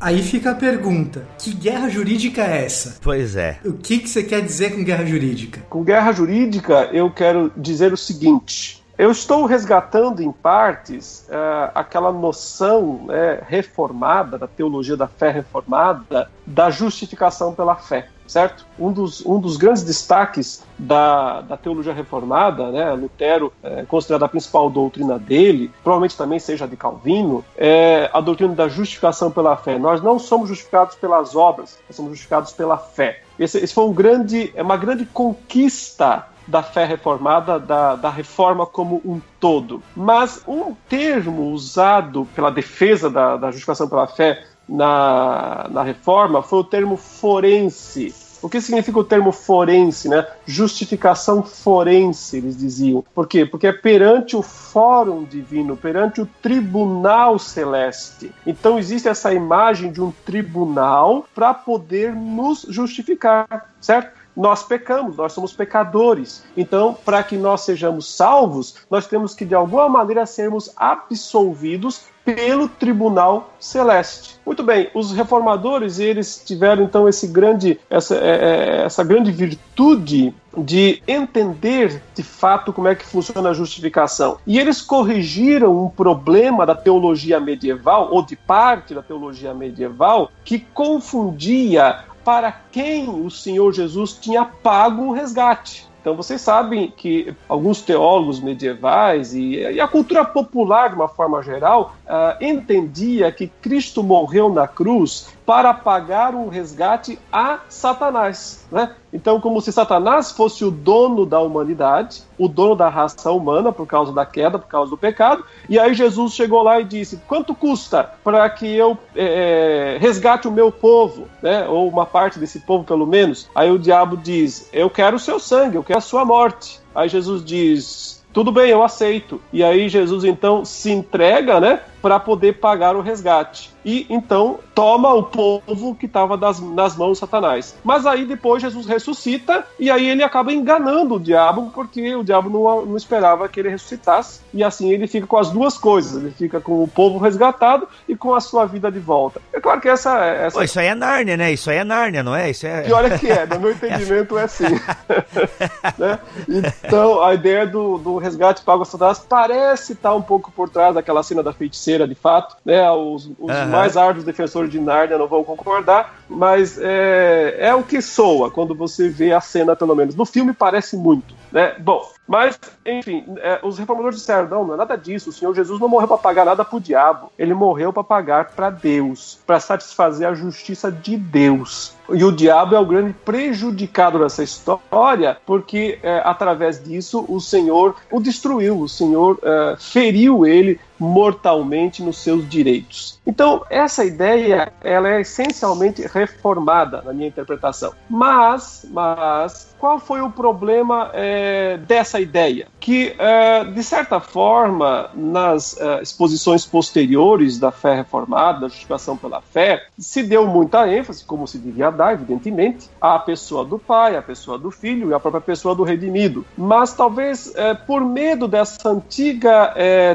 [0.00, 2.96] Aí fica a pergunta: que guerra jurídica é essa?
[3.02, 3.58] Pois é.
[3.62, 5.60] O que, que você quer dizer com guerra jurídica?
[5.68, 12.10] Com guerra jurídica, eu quero dizer o seguinte: eu estou resgatando em partes uh, aquela
[12.10, 18.64] noção né, reformada, da teologia da fé reformada, da justificação pela fé, certo?
[18.78, 24.28] Um dos, um dos grandes destaques da, da teologia reformada, né, Lutero, é, considerado a
[24.28, 29.78] principal doutrina dele, provavelmente também seja de Calvino, é a doutrina da justificação pela fé.
[29.78, 33.20] Nós não somos justificados pelas obras, nós somos justificados pela fé.
[33.38, 38.64] Esse, esse foi um grande, é uma grande conquista da fé reformada, da, da reforma
[38.66, 39.82] como um todo.
[39.94, 46.60] Mas um termo usado pela defesa da, da justificação pela fé na, na reforma foi
[46.60, 48.14] o termo forense.
[48.42, 50.26] O que significa o termo forense, né?
[50.46, 53.02] Justificação forense, eles diziam.
[53.14, 53.46] Por quê?
[53.46, 58.30] Porque é perante o fórum divino, perante o tribunal celeste.
[58.46, 64.15] Então existe essa imagem de um tribunal para poder nos justificar, certo?
[64.36, 66.44] Nós pecamos, nós somos pecadores.
[66.56, 72.68] Então, para que nós sejamos salvos, nós temos que de alguma maneira sermos absolvidos pelo
[72.68, 74.40] tribunal celeste.
[74.44, 80.34] Muito bem, os reformadores eles tiveram então esse grande, essa, é, é, essa grande virtude
[80.56, 84.38] de entender de fato como é que funciona a justificação.
[84.44, 90.58] E eles corrigiram um problema da teologia medieval, ou de parte da teologia medieval, que
[90.58, 95.86] confundia para quem o Senhor Jesus tinha pago o resgate.
[96.00, 101.40] Então vocês sabem que alguns teólogos medievais e, e a cultura popular de uma forma
[101.40, 108.66] geral uh, entendia que Cristo morreu na cruz para pagar um resgate a Satanás.
[108.70, 108.90] Né?
[109.12, 113.86] Então, como se Satanás fosse o dono da humanidade, o dono da raça humana por
[113.86, 117.54] causa da queda, por causa do pecado, e aí Jesus chegou lá e disse: quanto
[117.54, 121.66] custa para que eu é, resgate o meu povo, né?
[121.68, 123.48] ou uma parte desse povo pelo menos?
[123.54, 126.80] Aí o diabo diz: eu quero o seu sangue, eu quero a sua morte.
[126.92, 129.40] Aí Jesus diz: tudo bem, eu aceito.
[129.50, 131.80] E aí Jesus então se entrega, né?
[132.00, 133.74] Para poder pagar o resgate.
[133.86, 137.76] E então toma o povo que estava nas mãos de Satanás.
[137.84, 142.50] Mas aí depois Jesus ressuscita e aí ele acaba enganando o diabo, porque o diabo
[142.50, 144.40] não, não esperava que ele ressuscitasse.
[144.52, 148.16] E assim ele fica com as duas coisas: ele fica com o povo resgatado e
[148.16, 149.40] com a sua vida de volta.
[149.52, 150.18] É claro que essa.
[150.24, 150.58] essa...
[150.58, 151.52] Pô, isso aí é Nárnia, né?
[151.52, 152.50] Isso aí é Nárnia, não é?
[152.50, 152.88] Isso é...
[152.88, 154.64] E olha que é, no meu entendimento é assim.
[155.96, 156.18] né?
[156.48, 160.92] Então a ideia do, do resgate pago a Satanás parece estar um pouco por trás
[160.92, 162.56] daquela cena da feiticeira, de fato.
[162.64, 162.90] Né?
[162.90, 163.66] Os, os uhum.
[163.68, 168.74] mais árduos defensores de Nárnia não vão concordar, mas é, é o que soa quando
[168.74, 170.14] você vê a cena, pelo menos.
[170.14, 171.34] No filme parece muito.
[171.52, 171.74] Né?
[171.78, 175.30] Bom, mas, enfim, é, os reformadores disseram: não, não é nada disso.
[175.30, 177.30] O Senhor Jesus não morreu para pagar nada para o diabo.
[177.38, 181.94] Ele morreu para pagar para Deus, para satisfazer a justiça de Deus.
[182.10, 187.96] E o diabo é o grande prejudicado dessa história, porque é, através disso o Senhor
[188.10, 193.18] o destruiu, o Senhor é, feriu ele mortalmente nos seus direitos.
[193.26, 197.92] Então, essa ideia ela é essencialmente reformada na minha interpretação.
[198.08, 202.68] Mas, mas qual foi o problema é, dessa ideia?
[202.80, 209.40] Que, é, de certa forma, nas é, exposições posteriores da fé reformada, da justificação pela
[209.40, 214.22] fé, se deu muita ênfase, como se devia dar, evidentemente, à pessoa do Pai, à
[214.22, 216.46] pessoa do Filho e à própria pessoa do redimido.
[216.56, 217.52] Mas talvez
[217.86, 220.14] por medo dessa antiga é,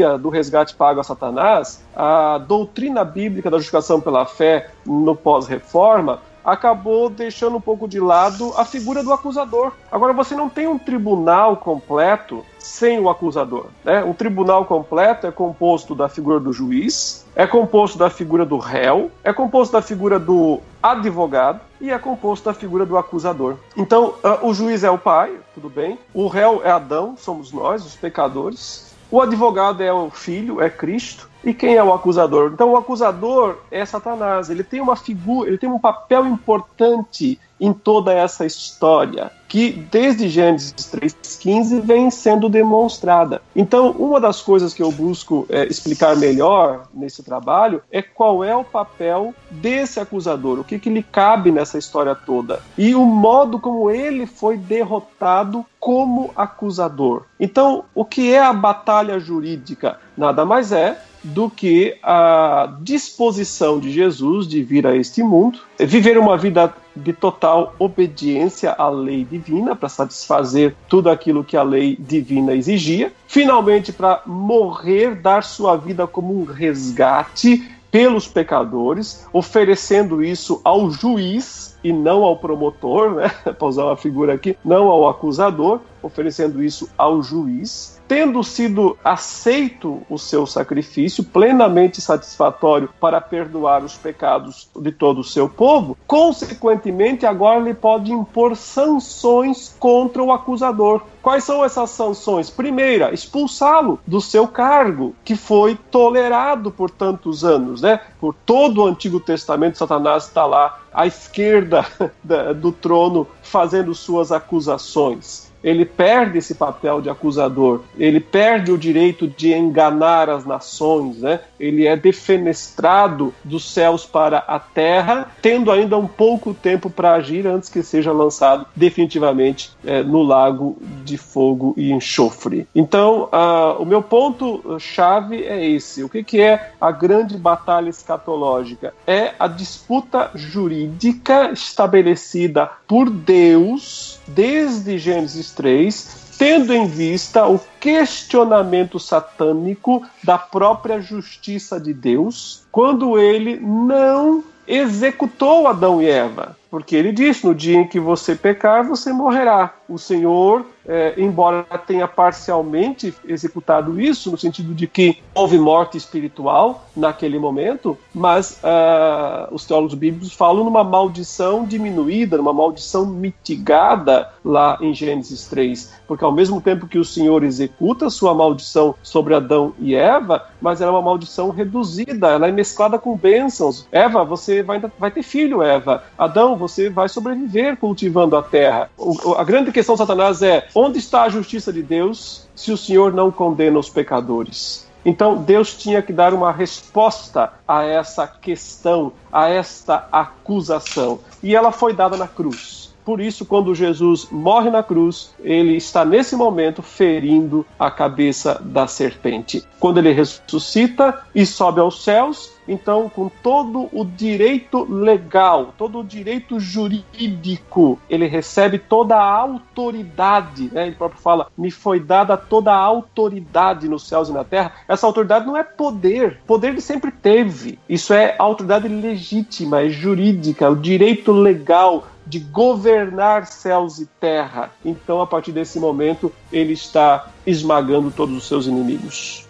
[0.00, 6.20] teoria do resgate pago a Satanás, a doutrina bíblica da justificação pela fé no pós-reforma
[6.42, 9.72] acabou deixando um pouco de lado a figura do acusador.
[9.92, 13.66] Agora, você não tem um tribunal completo sem o acusador.
[13.84, 14.02] Né?
[14.04, 19.10] Um tribunal completo é composto da figura do juiz, é composto da figura do réu,
[19.22, 23.56] é composto da figura do advogado e é composto da figura do acusador.
[23.76, 27.84] Então, uh, o juiz é o pai, tudo bem, o réu é Adão, somos nós,
[27.84, 32.50] os pecadores, o advogado é o filho, é Cristo, e quem é o acusador?
[32.52, 34.50] Então o acusador é Satanás.
[34.50, 40.28] Ele tem uma figura, ele tem um papel importante em toda essa história, que desde
[40.28, 43.42] Gênesis 3,15 vem sendo demonstrada.
[43.54, 48.56] Então, uma das coisas que eu busco é, explicar melhor nesse trabalho é qual é
[48.56, 53.58] o papel desse acusador, o que, que lhe cabe nessa história toda, e o modo
[53.58, 57.24] como ele foi derrotado como acusador.
[57.38, 59.98] Então, o que é a batalha jurídica?
[60.16, 66.18] Nada mais é do que a disposição de Jesus de vir a este mundo, viver
[66.18, 71.96] uma vida de total obediência à lei divina, para satisfazer tudo aquilo que a lei
[71.96, 80.60] divina exigia, finalmente para morrer, dar sua vida como um resgate pelos pecadores, oferecendo isso
[80.62, 83.28] ao juiz e não ao promotor, né?
[83.52, 90.02] para usar uma figura aqui, não ao acusador, oferecendo isso ao juiz tendo sido aceito
[90.10, 97.24] o seu sacrifício, plenamente satisfatório para perdoar os pecados de todo o seu povo, consequentemente,
[97.24, 101.02] agora ele pode impor sanções contra o acusador.
[101.22, 102.50] Quais são essas sanções?
[102.50, 108.00] Primeira, expulsá-lo do seu cargo, que foi tolerado por tantos anos, né?
[108.18, 111.86] Por todo o Antigo Testamento, Satanás está lá à esquerda
[112.56, 119.28] do trono fazendo suas acusações ele perde esse papel de acusador, ele perde o direito
[119.28, 121.40] de enganar as nações, né?
[121.58, 127.46] ele é defenestrado dos céus para a terra, tendo ainda um pouco tempo para agir
[127.46, 132.66] antes que seja lançado definitivamente é, no lago de fogo e enxofre.
[132.74, 138.94] Então, uh, o meu ponto-chave é esse: o que, que é a grande batalha escatológica?
[139.06, 148.98] É a disputa jurídica estabelecida por Deus desde Gênesis 3, tendo em vista o questionamento
[148.98, 156.56] satânico da própria justiça de Deus, quando ele não executou Adão e Eva.
[156.70, 159.74] Porque ele disse: no dia em que você pecar, você morrerá.
[159.90, 166.88] O Senhor é, embora tenha parcialmente executado isso, no sentido de que houve morte espiritual
[166.96, 174.78] naquele momento, mas uh, os teólogos bíblicos falam numa maldição diminuída, numa maldição mitigada lá
[174.80, 179.72] em Gênesis 3, porque ao mesmo tempo que o Senhor executa sua maldição sobre Adão
[179.78, 183.86] e Eva, mas ela é uma maldição reduzida, ela é mesclada com bênçãos.
[183.92, 186.02] Eva, você vai, vai ter filho, Eva.
[186.18, 188.90] Adão, você vai sobreviver cultivando a terra.
[188.98, 193.12] O, a grande questão, Satanás, é Onde está a justiça de Deus se o Senhor
[193.12, 194.88] não condena os pecadores?
[195.04, 201.20] Então Deus tinha que dar uma resposta a essa questão, a esta acusação.
[201.42, 202.79] E ela foi dada na cruz.
[203.04, 208.86] Por isso, quando Jesus morre na cruz, ele está nesse momento ferindo a cabeça da
[208.86, 209.64] serpente.
[209.78, 216.04] Quando ele ressuscita e sobe aos céus, então, com todo o direito legal, todo o
[216.04, 220.70] direito jurídico, ele recebe toda a autoridade.
[220.72, 220.86] Né?
[220.86, 224.72] Ele próprio fala: me foi dada toda a autoridade nos céus e na terra.
[224.86, 227.76] Essa autoridade não é poder, poder ele sempre teve.
[227.88, 234.70] Isso é autoridade legítima, é jurídica, o direito legal de governar céus e terra.
[234.84, 239.48] Então, a partir desse momento, ele está esmagando todos os seus inimigos.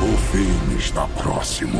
[0.00, 1.78] O fim está próximo.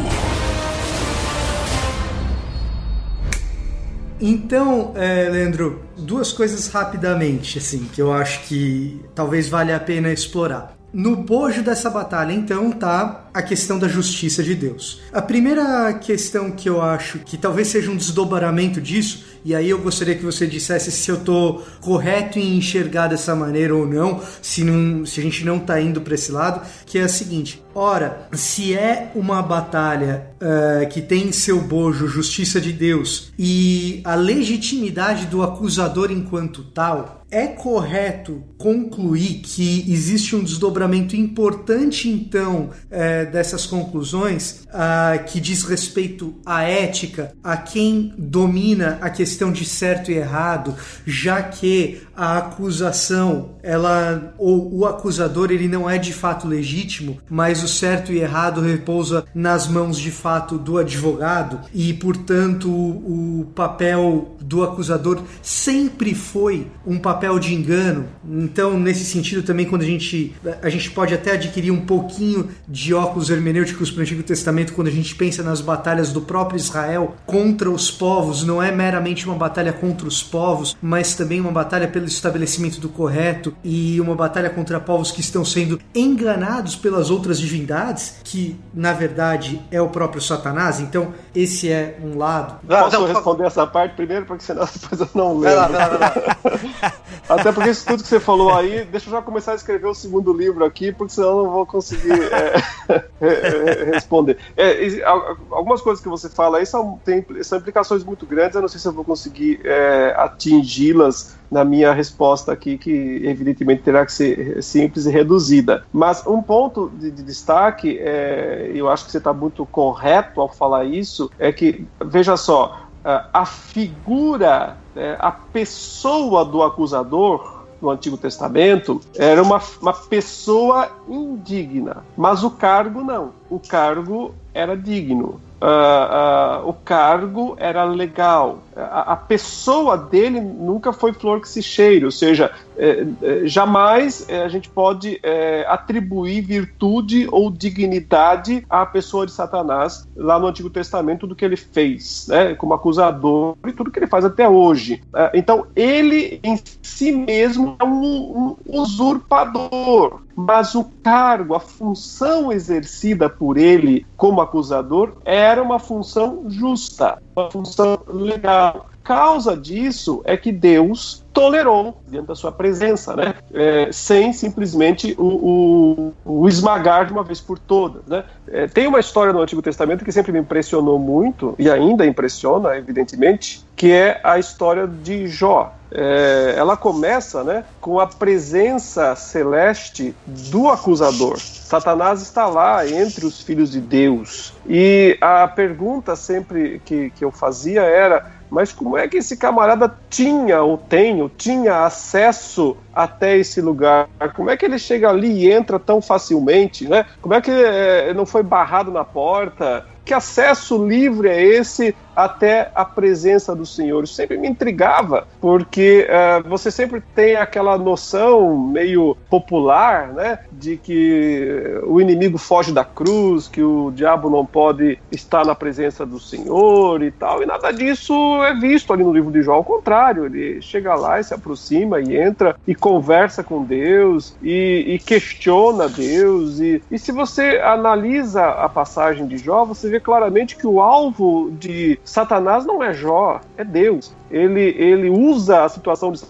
[4.20, 10.12] Então, é, Leandro, duas coisas rapidamente, assim, que eu acho que talvez valha a pena
[10.12, 10.76] explorar.
[10.96, 15.02] No bojo dessa batalha, então, tá a questão da justiça de Deus.
[15.12, 19.78] A primeira questão que eu acho que talvez seja um desdobramento disso, e aí eu
[19.78, 24.64] gostaria que você dissesse se eu tô correto em enxergar dessa maneira ou não, se,
[24.64, 26.66] não, se a gente não tá indo para esse lado,
[26.96, 32.08] que é a seguinte: ora, se é uma batalha uh, que tem em seu bojo
[32.08, 40.36] justiça de Deus e a legitimidade do acusador enquanto tal, é correto concluir que existe
[40.36, 48.14] um desdobramento importante, então, é, dessas conclusões, uh, que diz respeito à ética, a quem
[48.16, 50.74] domina a questão de certo e errado,
[51.04, 56.85] já que a acusação, ela ou o acusador, ele não é de fato legítimo,
[57.28, 63.40] mas o certo e errado repousa nas mãos de fato do advogado e, portanto, o,
[63.40, 68.06] o papel do acusador sempre foi um papel de engano.
[68.28, 72.94] Então, nesse sentido também quando a gente a gente pode até adquirir um pouquinho de
[72.94, 77.16] óculos hermenêuticos para o Antigo Testamento quando a gente pensa nas batalhas do próprio Israel
[77.26, 81.88] contra os povos, não é meramente uma batalha contra os povos, mas também uma batalha
[81.88, 87.38] pelo estabelecimento do correto e uma batalha contra povos que estão sendo enganados pelas outras
[87.38, 90.80] divindades, que na verdade é o próprio Satanás.
[90.80, 92.58] Então, esse é um lado.
[92.66, 93.46] Posso não, responder não.
[93.46, 95.56] essa parte primeiro, porque senão depois eu não lembro.
[95.56, 96.52] Vai lá, vai lá, vai
[96.82, 96.92] lá.
[97.28, 99.94] Até porque isso tudo que você falou aí, deixa eu já começar a escrever o
[99.94, 104.38] segundo livro aqui, porque senão eu não vou conseguir é, responder.
[104.56, 105.02] É,
[105.50, 108.80] algumas coisas que você fala aí são, tem, são implicações muito grandes, eu não sei
[108.80, 114.62] se eu vou conseguir é, atingi-las na minha resposta aqui, que evidentemente terá que ser
[114.62, 115.84] simples e reduzida.
[115.92, 120.52] Mas um ponto de, de destaque, é, eu acho que você está muito correto ao
[120.52, 122.85] falar isso, é que, veja só,
[123.32, 132.04] a figura, né, a pessoa do acusador no Antigo Testamento era uma, uma pessoa indigna,
[132.16, 133.32] mas o cargo não.
[133.48, 135.40] O cargo era digno.
[135.60, 138.58] Uh, o cargo era legal.
[138.76, 144.26] A, a, pessoa dele nunca foi flor que se cheire, ou seja, é, é, jamais
[144.28, 150.46] é, a gente pode é, atribuir virtude ou dignidade à pessoa de Satanás lá no
[150.46, 154.46] Antigo Testamento, tudo que ele fez, né, como acusador e tudo que ele faz até
[154.46, 155.02] hoje.
[155.14, 162.52] É, então, ele em si mesmo é um, um usurpador, mas o cargo, a função
[162.52, 165.14] exercida por ele como acusador
[165.46, 168.86] era uma função justa, uma função legal.
[169.06, 173.34] Causa disso é que Deus tolerou diante da sua presença, né?
[173.54, 178.02] É, sem simplesmente o, o, o, esmagar de uma vez por todas.
[178.04, 178.24] Né?
[178.48, 182.76] É, tem uma história no Antigo Testamento que sempre me impressionou muito, e ainda impressiona,
[182.76, 185.72] evidentemente, que é a história de Jó.
[185.92, 191.38] É, ela começa né, com a presença celeste do acusador.
[191.38, 194.52] Satanás está lá entre os filhos de Deus.
[194.68, 199.92] E a pergunta sempre que, que eu fazia era mas como é que esse camarada
[200.08, 204.08] tinha ou tem ou tinha acesso até esse lugar?
[204.34, 207.04] Como é que ele chega ali e entra tão facilmente, né?
[207.20, 209.86] Como é que é, não foi barrado na porta?
[210.04, 214.02] Que acesso livre é esse até a presença do Senhor.
[214.02, 220.78] Isso sempre me intrigava, porque uh, você sempre tem aquela noção meio popular, né, de
[220.78, 226.18] que o inimigo foge da cruz, que o diabo não pode estar na presença do
[226.18, 228.14] Senhor e tal, e nada disso
[228.44, 229.54] é visto ali no livro de Jó.
[229.54, 234.84] Ao contrário, ele chega lá e se aproxima e entra e conversa com Deus e,
[234.86, 236.60] e questiona Deus.
[236.60, 241.50] E, e se você analisa a passagem de Jó, você vê claramente que o alvo
[241.58, 244.14] de Satanás não é Jó, é Deus.
[244.30, 246.20] Ele, ele usa a situação de,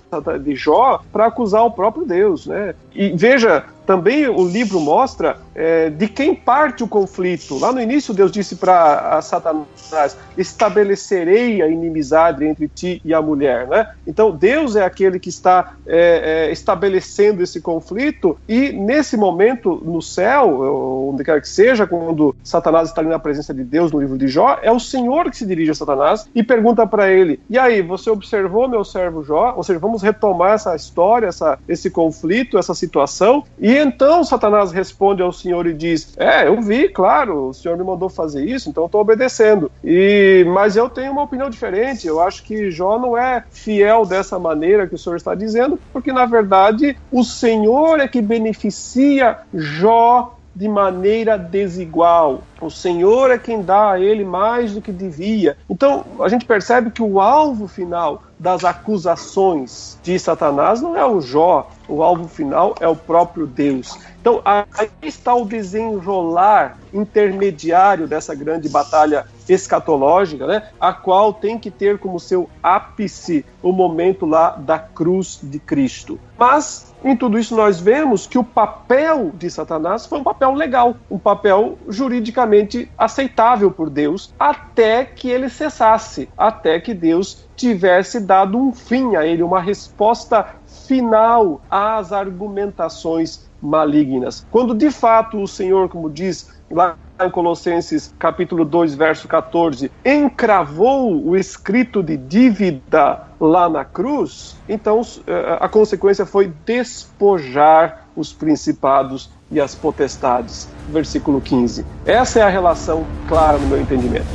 [0.42, 2.74] de Jó para acusar o próprio Deus, né?
[2.94, 7.56] E veja, também o livro mostra é, de quem parte o conflito.
[7.58, 13.68] Lá no início, Deus disse para Satanás: estabelecerei a inimizade entre ti e a mulher.
[13.68, 13.88] Né?
[14.06, 20.02] Então, Deus é aquele que está é, é, estabelecendo esse conflito, e nesse momento, no
[20.02, 24.18] céu, onde quer que seja, quando Satanás está ali na presença de Deus no livro
[24.18, 27.56] de Jó, é o Senhor que se dirige a Satanás e pergunta para ele: E
[27.56, 29.54] aí, você observou meu servo Jó?
[29.56, 33.44] Ou seja, vamos retomar essa história, essa, esse conflito, essa situação.
[33.58, 37.84] E então Satanás responde ao Senhor e diz: É, eu vi, claro, o Senhor me
[37.84, 39.70] mandou fazer isso, então eu estou obedecendo.
[39.84, 42.06] E mas eu tenho uma opinião diferente.
[42.06, 46.12] Eu acho que Jó não é fiel dessa maneira que o Senhor está dizendo, porque
[46.12, 52.40] na verdade o Senhor é que beneficia Jó de maneira desigual.
[52.58, 55.58] O Senhor é quem dá a ele mais do que devia.
[55.68, 61.20] Então, a gente percebe que o alvo final das acusações de Satanás não é o
[61.20, 63.98] Jó, o alvo final é o próprio Deus.
[64.18, 71.70] Então, aí está o desenrolar intermediário dessa grande batalha escatológica, né, a qual tem que
[71.70, 76.18] ter como seu ápice o momento lá da cruz de Cristo.
[76.38, 80.96] Mas em tudo isso nós vemos que o papel de Satanás foi um papel legal,
[81.10, 88.58] um papel juridicamente aceitável por Deus, até que ele cessasse, até que Deus tivesse dado
[88.58, 94.46] um fim a ele, uma resposta final às argumentações malignas.
[94.50, 101.26] Quando de fato o Senhor, como diz lá em Colossenses capítulo 2, verso 14, encravou
[101.26, 109.30] o escrito de dívida lá na cruz, então eh, a consequência foi despojar os principados
[109.50, 110.68] e as potestades.
[110.88, 111.84] Versículo 15.
[112.04, 114.26] Essa é a relação clara no meu entendimento.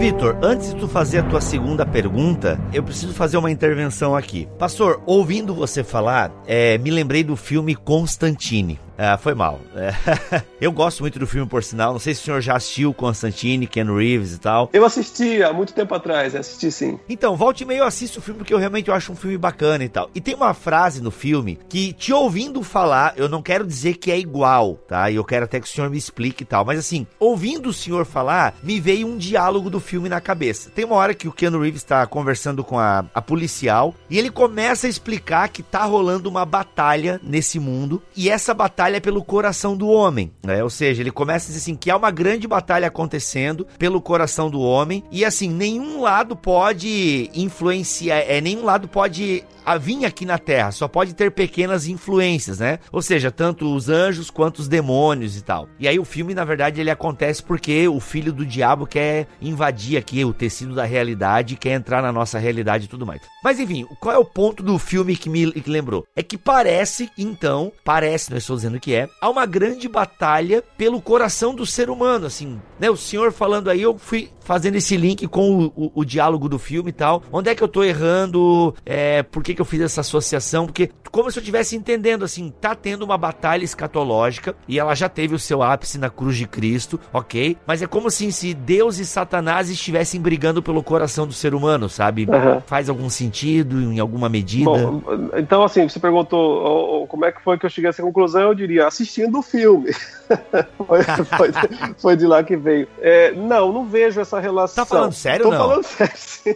[0.00, 4.48] Vitor, antes de tu fazer a tua segunda pergunta, eu preciso fazer uma intervenção aqui.
[4.58, 8.80] Pastor, ouvindo você falar, é, me lembrei do filme Constantine.
[9.02, 9.58] Ah, foi mal.
[9.74, 10.42] É.
[10.60, 11.92] Eu gosto muito do filme, por sinal.
[11.94, 14.68] Não sei se o senhor já assistiu Constantine, Ken Reeves e tal.
[14.74, 17.00] Eu assisti há muito tempo atrás, assisti sim.
[17.08, 19.84] Então, volte e meio eu assisto o filme porque eu realmente acho um filme bacana
[19.84, 20.10] e tal.
[20.14, 24.10] E tem uma frase no filme que, te ouvindo falar, eu não quero dizer que
[24.10, 25.10] é igual, tá?
[25.10, 26.62] E eu quero até que o senhor me explique e tal.
[26.66, 30.68] Mas assim, ouvindo o senhor falar, me veio um diálogo do filme na cabeça.
[30.68, 34.28] Tem uma hora que o Ken Reeves está conversando com a, a policial e ele
[34.28, 39.22] começa a explicar que tá rolando uma batalha nesse mundo e essa batalha batalha pelo
[39.22, 40.62] coração do homem, né?
[40.64, 44.50] Ou seja, ele começa a dizer assim que há uma grande batalha acontecendo pelo coração
[44.50, 50.24] do homem e assim, nenhum lado pode influenciar, é nenhum lado pode a vir aqui
[50.24, 52.78] na Terra, só pode ter pequenas influências, né?
[52.92, 55.68] Ou seja, tanto os anjos quanto os demônios e tal.
[55.78, 59.96] E aí o filme, na verdade, ele acontece porque o filho do diabo quer invadir
[59.96, 63.20] aqui o tecido da realidade, quer entrar na nossa realidade e tudo mais.
[63.42, 66.04] Mas enfim, qual é o ponto do filme que me que lembrou?
[66.14, 71.00] É que parece, então, parece, não estou dizendo que é, há uma grande batalha pelo
[71.00, 72.90] coração do ser humano, assim, né?
[72.90, 76.58] O senhor falando aí, eu fui fazendo esse link com o, o, o diálogo do
[76.58, 77.22] filme e tal.
[77.30, 78.74] Onde é que eu tô errando?
[78.84, 80.66] É, por que, que eu fiz essa associação?
[80.66, 85.08] Porque, como se eu estivesse entendendo, assim, tá tendo uma batalha escatológica e ela já
[85.08, 87.56] teve o seu ápice na cruz de Cristo, ok?
[87.66, 91.88] Mas é como assim, se Deus e Satanás estivessem brigando pelo coração do ser humano,
[91.88, 92.22] sabe?
[92.22, 92.60] Uhum.
[92.66, 94.64] Faz algum sentido em alguma medida?
[94.64, 95.02] Bom,
[95.36, 98.54] então, assim, você perguntou como é que foi que eu cheguei a essa conclusão, eu
[98.54, 99.92] diria, assistindo o filme.
[100.86, 101.50] foi, foi,
[101.98, 102.69] foi, de lá que veio.
[103.00, 104.84] É, não, não vejo essa relação.
[104.84, 105.58] Tá falando sério, Tô não?
[105.58, 106.54] falando sério, sim.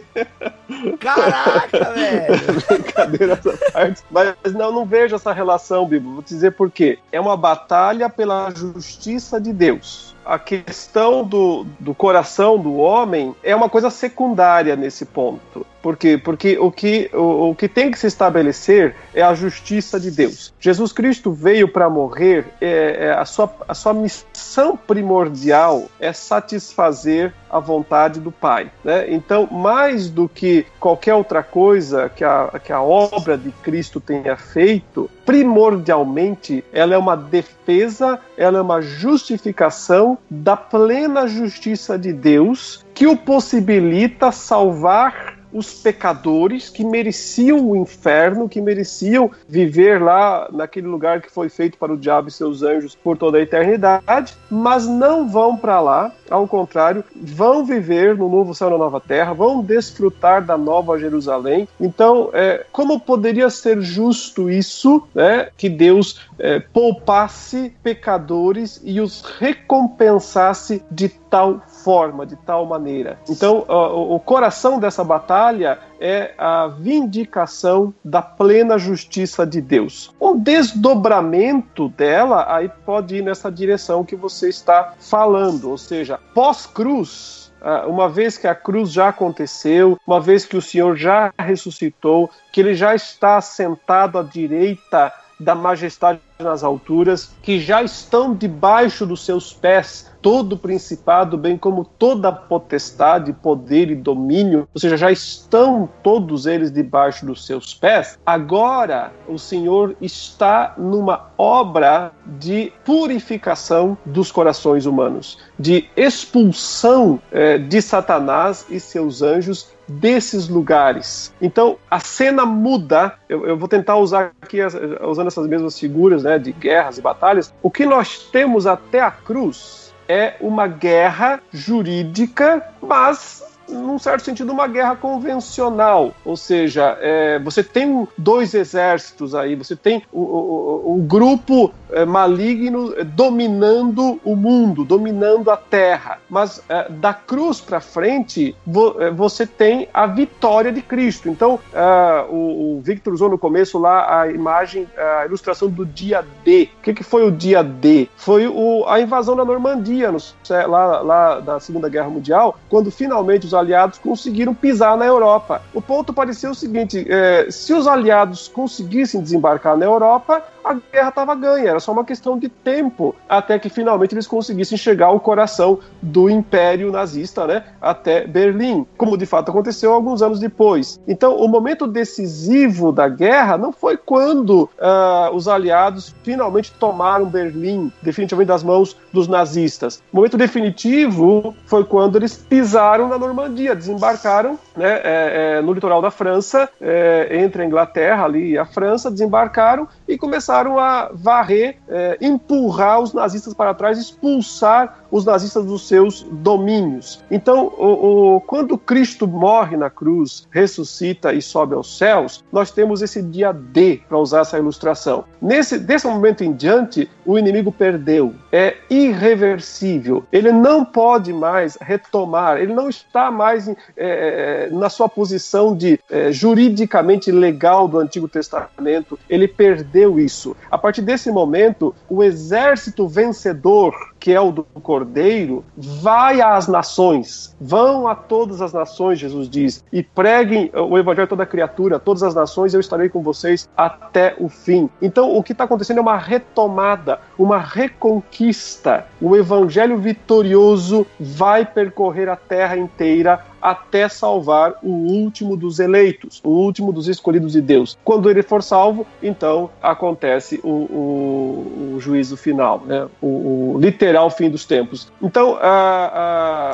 [0.99, 2.61] Caraca, velho!
[2.67, 4.03] Brincadeira essa parte.
[4.09, 6.13] Mas não, não vejo essa relação, Bibo.
[6.13, 6.99] Vou te dizer por quê.
[7.11, 13.55] É uma batalha pela justiça de Deus a questão do, do coração do homem é
[13.55, 15.65] uma coisa secundária nesse ponto.
[15.85, 16.17] Por quê?
[16.17, 20.51] Porque o que, o, o que tem que se estabelecer é a justiça de Deus.
[20.59, 27.31] Jesus Cristo veio para morrer, é, é, a, sua, a sua missão primordial é satisfazer
[27.51, 28.71] a vontade do Pai.
[28.83, 29.13] Né?
[29.13, 34.35] Então, mais do que qualquer outra coisa que a, que a obra de Cristo tenha
[34.35, 42.83] feito, primordialmente ela é uma defesa, ela é uma justificação da plena justiça de Deus
[42.91, 50.85] que o possibilita salvar os pecadores que mereciam o inferno, que mereciam viver lá naquele
[50.85, 54.85] lugar que foi feito para o diabo e seus anjos por toda a eternidade, mas
[54.85, 59.33] não vão para lá ao contrário, vão viver no novo céu e na nova terra,
[59.33, 61.67] vão desfrutar da nova Jerusalém.
[61.79, 69.21] Então, é, como poderia ser justo isso, né, que Deus é, poupasse pecadores e os
[69.21, 73.19] recompensasse de tal forma, de tal maneira.
[73.29, 80.11] Então, o, o coração dessa batalha é a vindicação da plena justiça de Deus.
[80.19, 87.53] Um desdobramento dela aí pode ir nessa direção que você está falando, ou seja, pós-cruz,
[87.61, 92.31] ah, uma vez que a cruz já aconteceu, uma vez que o Senhor já ressuscitou,
[92.51, 99.05] que ele já está sentado à direita da majestade nas alturas, que já estão debaixo
[99.05, 104.81] dos seus pés todo o principado, bem como toda a potestade, poder e domínio, ou
[104.81, 108.17] seja, já estão todos eles debaixo dos seus pés.
[108.25, 117.79] Agora o Senhor está numa obra de purificação dos corações humanos, de expulsão eh, de
[117.79, 121.33] Satanás e seus anjos desses lugares.
[121.41, 123.13] Então a cena muda.
[123.29, 124.59] Eu, eu vou tentar usar aqui
[125.07, 127.53] usando essas mesmas figuras, né, de guerras e batalhas.
[127.61, 134.51] O que nós temos até a cruz é uma guerra jurídica, mas num certo sentido,
[134.51, 136.13] uma guerra convencional.
[136.23, 144.19] Ou seja, é, você tem dois exércitos aí, você tem o grupo é, maligno dominando
[144.23, 146.19] o mundo, dominando a terra.
[146.29, 151.29] Mas é, da cruz para frente, vo, é, você tem a vitória de Cristo.
[151.29, 156.23] Então, é, o, o, Victor usou no começo lá a imagem, a ilustração do dia
[156.43, 156.69] D.
[156.79, 158.07] O que, que foi o dia D?
[158.15, 163.45] Foi o, a invasão da Normandia, no, lá, lá da Segunda Guerra Mundial, quando finalmente
[163.45, 165.61] os aliados conseguiram pisar na Europa.
[165.73, 171.09] O ponto parecia o seguinte: é, se os aliados conseguissem desembarcar na Europa, a guerra
[171.09, 175.19] estava ganha, era só uma questão de tempo até que finalmente eles conseguissem chegar ao
[175.19, 180.99] coração do Império Nazista, né, até Berlim, como de fato aconteceu alguns anos depois.
[181.07, 187.91] Então, o momento decisivo da guerra não foi quando uh, os aliados finalmente tomaram Berlim,
[188.01, 190.01] definitivamente das mãos dos nazistas.
[190.11, 196.01] O momento definitivo foi quando eles pisaram na Normandia, desembarcaram né, é, é, no litoral
[196.01, 201.77] da França, é, entre a Inglaterra ali e a França, desembarcaram e começaram a varrer,
[201.87, 207.23] é, empurrar os nazistas para trás, expulsar os nazistas dos seus domínios.
[207.31, 213.01] Então, o, o, quando Cristo morre na cruz, ressuscita e sobe aos céus, nós temos
[213.01, 215.23] esse dia D, para usar essa ilustração.
[215.41, 218.33] Nesse desse momento em diante, o inimigo perdeu.
[218.51, 220.25] É irreversível.
[220.33, 225.97] Ele não pode mais retomar, ele não está mais é, é, na sua posição de
[226.09, 229.17] é, juridicamente legal do Antigo Testamento.
[229.29, 230.57] Ele perdeu isso.
[230.69, 237.55] A partir desse momento, o exército vencedor que é o do Cordeiro, vai às nações,
[237.61, 242.23] vão a todas as nações, Jesus diz, e preguem o evangelho a toda criatura, todas
[242.23, 244.89] as nações, eu estarei com vocês até o fim.
[244.99, 249.05] Então, o que está acontecendo é uma retomada, uma reconquista.
[249.21, 256.49] O evangelho vitorioso vai percorrer a terra inteira até salvar o último dos eleitos, o
[256.49, 257.97] último dos escolhidos de Deus.
[258.03, 263.07] Quando ele for salvo, então acontece o, o, o juízo final, né?
[263.19, 265.11] o, o, literal fim dos tempos.
[265.19, 265.57] Então,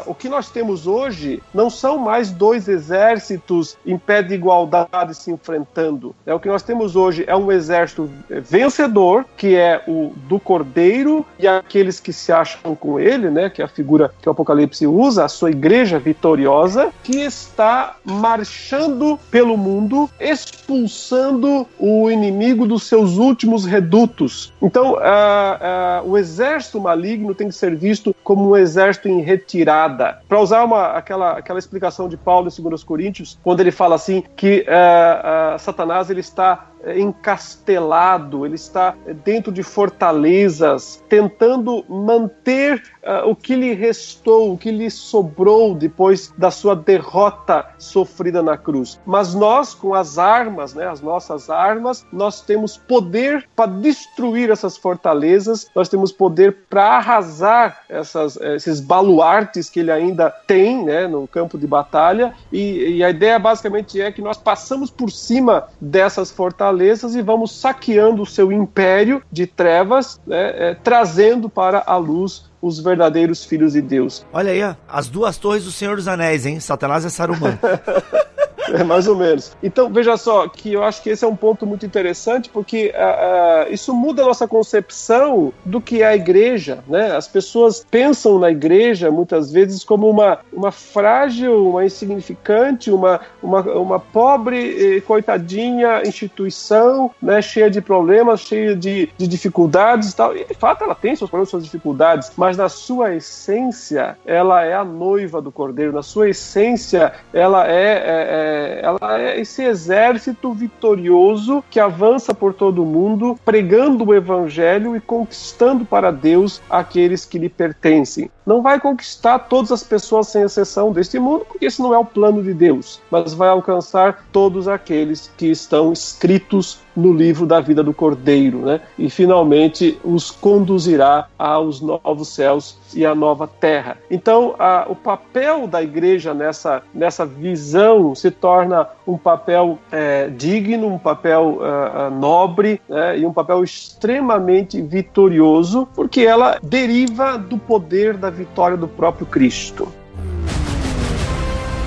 [0.06, 5.32] o que nós temos hoje não são mais dois exércitos em pé de igualdade se
[5.32, 6.14] enfrentando.
[6.26, 6.34] Né?
[6.34, 11.48] O que nós temos hoje é um exército vencedor, que é o do Cordeiro e
[11.48, 13.50] aqueles que se acham com ele, né?
[13.50, 19.20] que é a figura que o Apocalipse usa, a sua igreja vitoriosa que está marchando
[19.30, 24.54] pelo mundo, expulsando o inimigo dos seus últimos redutos.
[24.62, 30.20] Então, uh, uh, o exército maligno tem que ser visto como um exército em retirada.
[30.28, 34.24] Para usar uma, aquela, aquela explicação de Paulo em 2 Coríntios, quando ele fala assim
[34.36, 43.36] que uh, Satanás ele está encastelado, ele está dentro de fortalezas, tentando manter uh, o
[43.36, 49.00] que lhe restou, o que lhe sobrou depois da sua derrota sofrida na cruz.
[49.06, 54.78] Mas nós, com as armas, né, as nossas armas, nós temos poder para destruir essas
[54.78, 61.28] fortalezas, nós temos poder para arrasar essas, esses baluartes que ele ainda tem né, no
[61.28, 66.32] campo de batalha, e, e a ideia basicamente é que nós passamos por cima dessas
[66.32, 66.71] fortalezas
[67.16, 72.80] e vamos saqueando o seu império de trevas, né, é, trazendo para a luz os
[72.80, 74.26] verdadeiros filhos de Deus.
[74.32, 76.60] Olha aí, ó, as duas torres do Senhor dos Anéis, hein?
[76.60, 77.58] Satanás é Saruman.
[78.82, 79.56] É mais ou menos.
[79.62, 83.70] Então, veja só, que eu acho que esse é um ponto muito interessante, porque uh,
[83.70, 86.84] uh, isso muda a nossa concepção do que é a igreja.
[86.88, 87.16] Né?
[87.16, 93.62] As pessoas pensam na igreja, muitas vezes, como uma, uma frágil, uma insignificante, uma, uma,
[93.62, 100.36] uma pobre, eh, coitadinha instituição, né, cheia de problemas, cheia de, de dificuldades e tal.
[100.36, 104.74] E, de fato, ela tem seus problemas, suas dificuldades, mas na sua essência, ela é
[104.74, 110.54] a noiva do cordeiro, na sua essência, ela é, é, é ela é esse exército
[110.54, 117.26] vitorioso que avança por todo o mundo, pregando o evangelho e conquistando para Deus aqueles
[117.26, 118.30] que lhe pertencem.
[118.46, 122.06] Não vai conquistar todas as pessoas sem exceção deste mundo, porque esse não é o
[122.06, 127.84] plano de Deus, mas vai alcançar todos aqueles que estão escritos no livro da vida
[127.84, 128.82] do Cordeiro, né?
[128.98, 133.98] E finalmente os conduzirá aos novos céus e à nova terra.
[134.10, 140.88] Então, a, o papel da igreja nessa, nessa visão se torna um papel é, digno,
[140.88, 143.20] um papel é, é nobre né?
[143.20, 149.88] e um papel extremamente vitorioso, porque ela deriva do poder da vitória do próprio Cristo.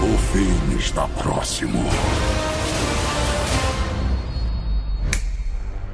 [0.03, 1.81] O fim está próximo.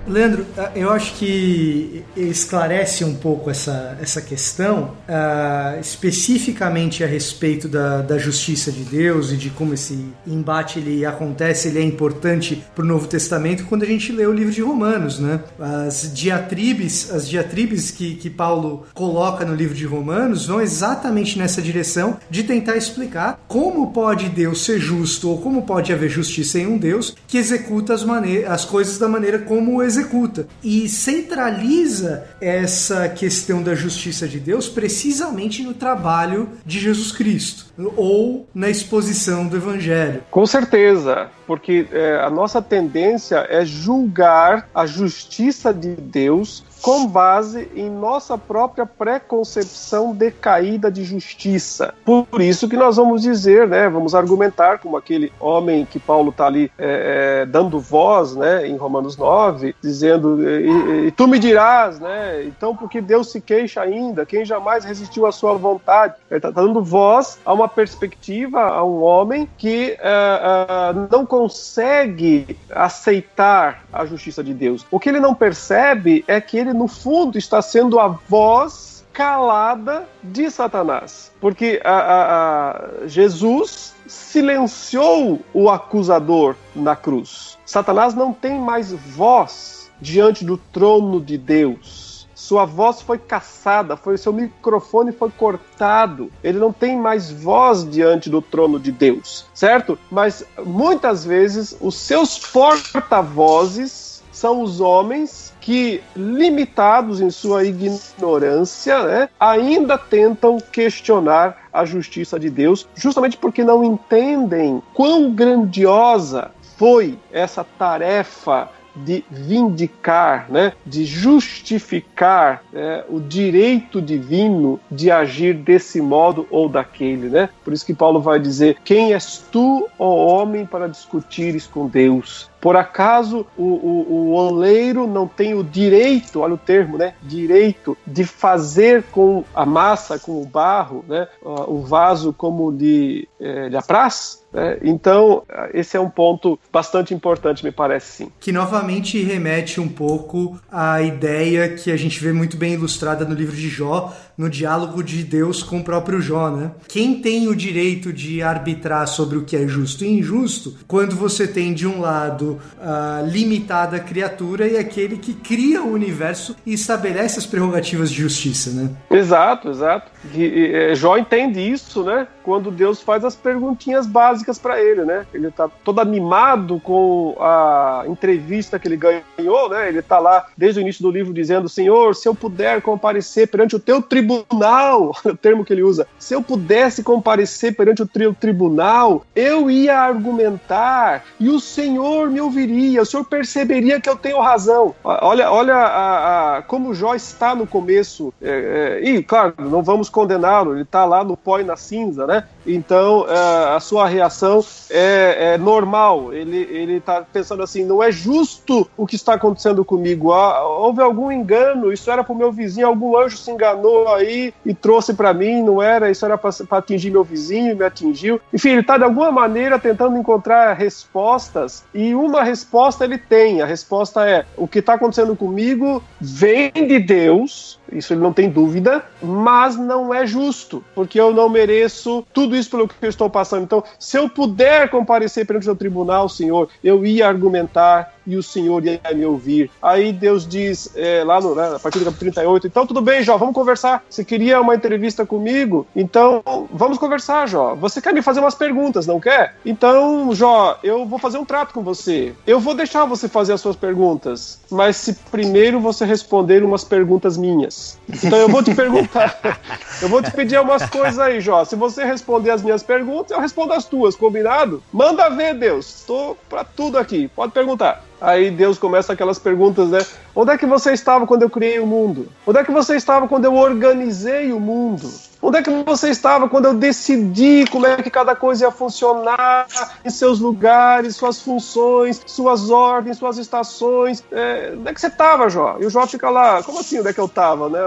[0.07, 7.69] Leandro, ah, eu acho que esclarece um pouco essa, essa questão, uh, especificamente a respeito
[7.69, 12.63] da, da justiça de Deus e de como esse embate ele acontece, ele é importante
[12.75, 15.41] para o Novo Testamento quando a gente lê o livro de Romanos, né?
[15.59, 21.63] As diatribes, as diatribes que, que Paulo coloca no livro de Romanos vão exatamente nessa
[21.63, 26.67] direção de tentar explicar como pode Deus ser justo ou como pode haver justiça em
[26.67, 28.05] um Deus que executa as,
[28.49, 34.69] as coisas da maneira como executa executa e centraliza essa questão da justiça de Deus
[34.69, 40.23] precisamente no trabalho de Jesus Cristo ou na exposição do Evangelho.
[40.31, 47.69] Com certeza, porque é, a nossa tendência é julgar a justiça de Deus com base
[47.75, 51.95] em nossa própria preconcepção decaída de justiça.
[52.05, 56.47] Por isso que nós vamos dizer, né, vamos argumentar como aquele homem que Paulo está
[56.47, 61.99] ali é, é, dando voz, né, em Romanos 9, dizendo, e, e, tu me dirás,
[61.99, 66.15] né, então porque Deus se queixa ainda, quem jamais resistiu à sua vontade?
[66.31, 71.25] Ele está tá dando voz a uma perspectiva, a um homem que é, é, não
[71.25, 74.87] consegue aceitar a justiça de Deus.
[74.91, 79.05] O que ele não percebe é que ele ele, no fundo, está sendo a voz
[79.13, 81.33] calada de Satanás.
[81.41, 82.71] Porque a, a,
[83.03, 87.59] a Jesus silenciou o acusador na cruz.
[87.65, 92.11] Satanás não tem mais voz diante do trono de Deus
[92.41, 96.33] sua voz foi caçada, foi seu microfone foi cortado.
[96.43, 99.97] Ele não tem mais voz diante do trono de Deus, certo?
[100.11, 109.29] Mas muitas vezes os seus porta-vozes são os homens que, limitados em sua ignorância, né,
[109.39, 117.65] ainda tentam questionar a justiça de Deus, justamente porque não entendem quão grandiosa foi essa
[117.79, 126.69] tarefa de vindicar, né, de justificar né, o direito divino de agir desse modo ou
[126.69, 127.29] daquele.
[127.29, 127.49] Né?
[127.65, 132.50] Por isso que Paulo vai dizer: Quem és tu, ó homem, para discutires com Deus?
[132.61, 137.15] Por acaso o, o, o oleiro não tem o direito, olha o termo, né?
[137.23, 141.27] Direito de fazer com a massa, com o barro, né?
[141.43, 144.41] O vaso como lhe, é, lhe apraz?
[144.53, 144.79] Né?
[144.83, 145.43] Então,
[145.73, 148.33] esse é um ponto bastante importante, me parece sim.
[148.41, 153.35] Que novamente remete um pouco à ideia que a gente vê muito bem ilustrada no
[153.35, 156.71] livro de Jó, no diálogo de Deus com o próprio Jó, né?
[156.89, 161.47] Quem tem o direito de arbitrar sobre o que é justo e injusto quando você
[161.47, 167.39] tem de um lado a limitada criatura e aquele que cria o universo e estabelece
[167.39, 168.91] as prerrogativas de justiça, né?
[169.11, 170.11] Exato, exato.
[170.35, 172.27] E, é, Jó entende isso, né?
[172.43, 175.27] Quando Deus faz as perguntinhas básicas para ele, né?
[175.35, 179.89] Ele tá todo animado com a entrevista que ele ganhou, né?
[179.89, 183.77] Ele tá lá desde o início do livro dizendo: Senhor, se eu puder comparecer perante
[183.77, 188.07] o teu tribunal tribunal, o termo que ele usa, se eu pudesse comparecer perante o
[188.07, 194.17] tri tribunal, eu ia argumentar e o Senhor me ouviria, o Senhor perceberia que eu
[194.17, 194.95] tenho razão.
[195.03, 200.09] Olha, olha a, a, como Jó está no começo, é, é, e claro, não vamos
[200.09, 202.45] condená-lo, ele está lá no pó e na cinza, né?
[202.67, 206.33] Então uh, a sua reação é, é, normal.
[206.33, 210.33] Ele está pensando assim: não é justo o que está acontecendo comigo.
[210.33, 214.53] Ah, houve algum engano, isso era para o meu vizinho, algum anjo se enganou aí
[214.65, 218.41] e trouxe para mim, não era, isso era para atingir meu vizinho, me atingiu.
[218.53, 223.63] Enfim, ele está de alguma maneira tentando encontrar respostas e uma resposta ele tem.
[223.63, 228.49] A resposta é: o que está acontecendo comigo vem de Deus, isso ele não tem
[228.49, 233.29] dúvida, mas não é justo, porque eu não mereço tudo isso pelo que eu estou
[233.29, 233.65] passando.
[233.65, 238.85] Então, se eu puder comparecer perante o tribunal, Senhor, eu ia argumentar e o Senhor
[238.85, 239.71] ia me ouvir.
[239.83, 243.23] Aí Deus diz, é, lá no, né, a partir do capítulo 38, então tudo bem,
[243.23, 244.05] Jó, vamos conversar.
[244.09, 245.87] Você queria uma entrevista comigo?
[245.95, 247.75] Então vamos conversar, Jó.
[247.75, 249.57] Você quer me fazer umas perguntas, não quer?
[249.65, 252.33] Então, Jó, eu vou fazer um trato com você.
[252.47, 257.37] Eu vou deixar você fazer as suas perguntas, mas se primeiro você responder umas perguntas
[257.37, 257.99] minhas.
[258.09, 259.39] Então eu vou te perguntar,
[260.01, 261.65] eu vou te pedir umas coisas aí, Jó.
[261.65, 264.83] Se você responder as minhas perguntas, eu respondo as tuas, combinado?
[264.93, 266.05] Manda ver, Deus.
[266.07, 267.29] Tô pra tudo aqui.
[267.29, 268.05] Pode perguntar.
[268.21, 270.01] Aí Deus começa aquelas perguntas, né?
[270.35, 272.29] Onde é que você estava quando eu criei o mundo?
[272.47, 275.11] Onde é que você estava quando eu organizei o mundo?
[275.43, 279.67] Onde é que você estava quando eu decidi como é que cada coisa ia funcionar
[280.05, 284.23] em seus lugares, suas funções, suas ordens, suas estações?
[284.31, 285.77] É, onde é que você estava, Jó?
[285.81, 287.81] E o Jó fica lá, como assim onde é que eu estava, né?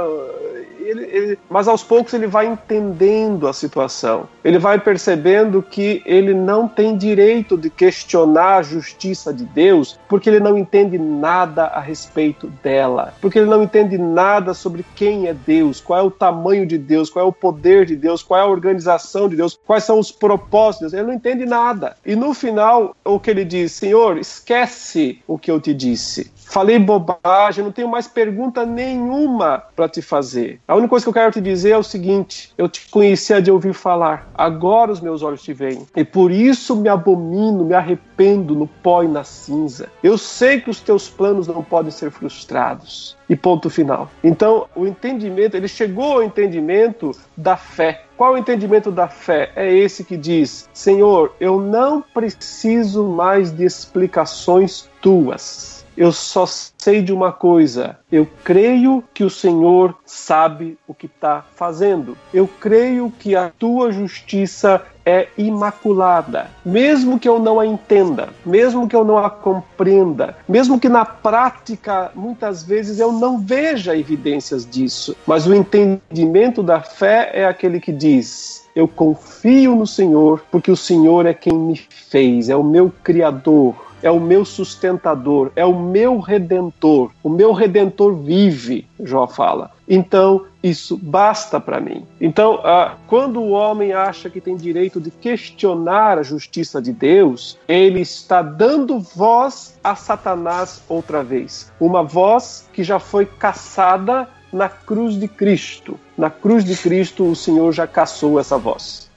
[0.79, 4.27] Ele, ele, mas aos poucos ele vai entendendo a situação.
[4.43, 10.29] Ele vai percebendo que ele não tem direito de questionar a justiça de Deus, porque
[10.29, 15.33] ele não entende nada a respeito dela, porque ele não entende nada sobre quem é
[15.33, 18.43] Deus, qual é o tamanho de Deus, qual é o poder de Deus, qual é
[18.43, 20.93] a organização de Deus, quais são os propósitos.
[20.93, 21.97] Ele não entende nada.
[22.05, 26.31] E no final, o que ele diz, Senhor, esquece o que eu te disse.
[26.53, 30.59] Falei bobagem, não tenho mais pergunta nenhuma para te fazer.
[30.67, 33.49] A única coisa que eu quero te dizer é o seguinte: eu te conhecia de
[33.49, 35.87] ouvir falar, agora os meus olhos te veem.
[35.95, 39.89] E por isso me abomino, me arrependo no pó e na cinza.
[40.03, 43.17] Eu sei que os teus planos não podem ser frustrados.
[43.27, 44.11] E ponto final.
[44.23, 48.03] Então, o entendimento, ele chegou ao entendimento da fé.
[48.15, 49.51] Qual o entendimento da fé?
[49.55, 57.01] É esse que diz: Senhor, eu não preciso mais de explicações tuas eu só sei
[57.01, 62.17] de uma coisa: eu creio que o Senhor sabe o que está fazendo.
[62.33, 66.47] Eu creio que a tua justiça é imaculada.
[66.65, 71.03] Mesmo que eu não a entenda, mesmo que eu não a compreenda, mesmo que na
[71.03, 77.79] prática muitas vezes eu não veja evidências disso, mas o entendimento da fé é aquele
[77.79, 82.63] que diz: eu confio no Senhor, porque o Senhor é quem me fez, é o
[82.63, 87.09] meu Criador é o meu sustentador, é o meu redentor.
[87.23, 89.71] O meu redentor vive, Jó fala.
[89.87, 92.05] Então, isso basta para mim.
[92.19, 97.57] Então, ah, quando o homem acha que tem direito de questionar a justiça de Deus,
[97.67, 101.71] ele está dando voz a Satanás outra vez.
[101.79, 105.99] Uma voz que já foi caçada na cruz de Cristo.
[106.17, 109.09] Na cruz de Cristo, o Senhor já caçou essa voz.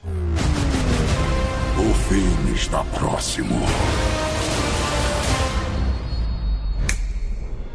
[1.77, 3.55] O fim está próximo.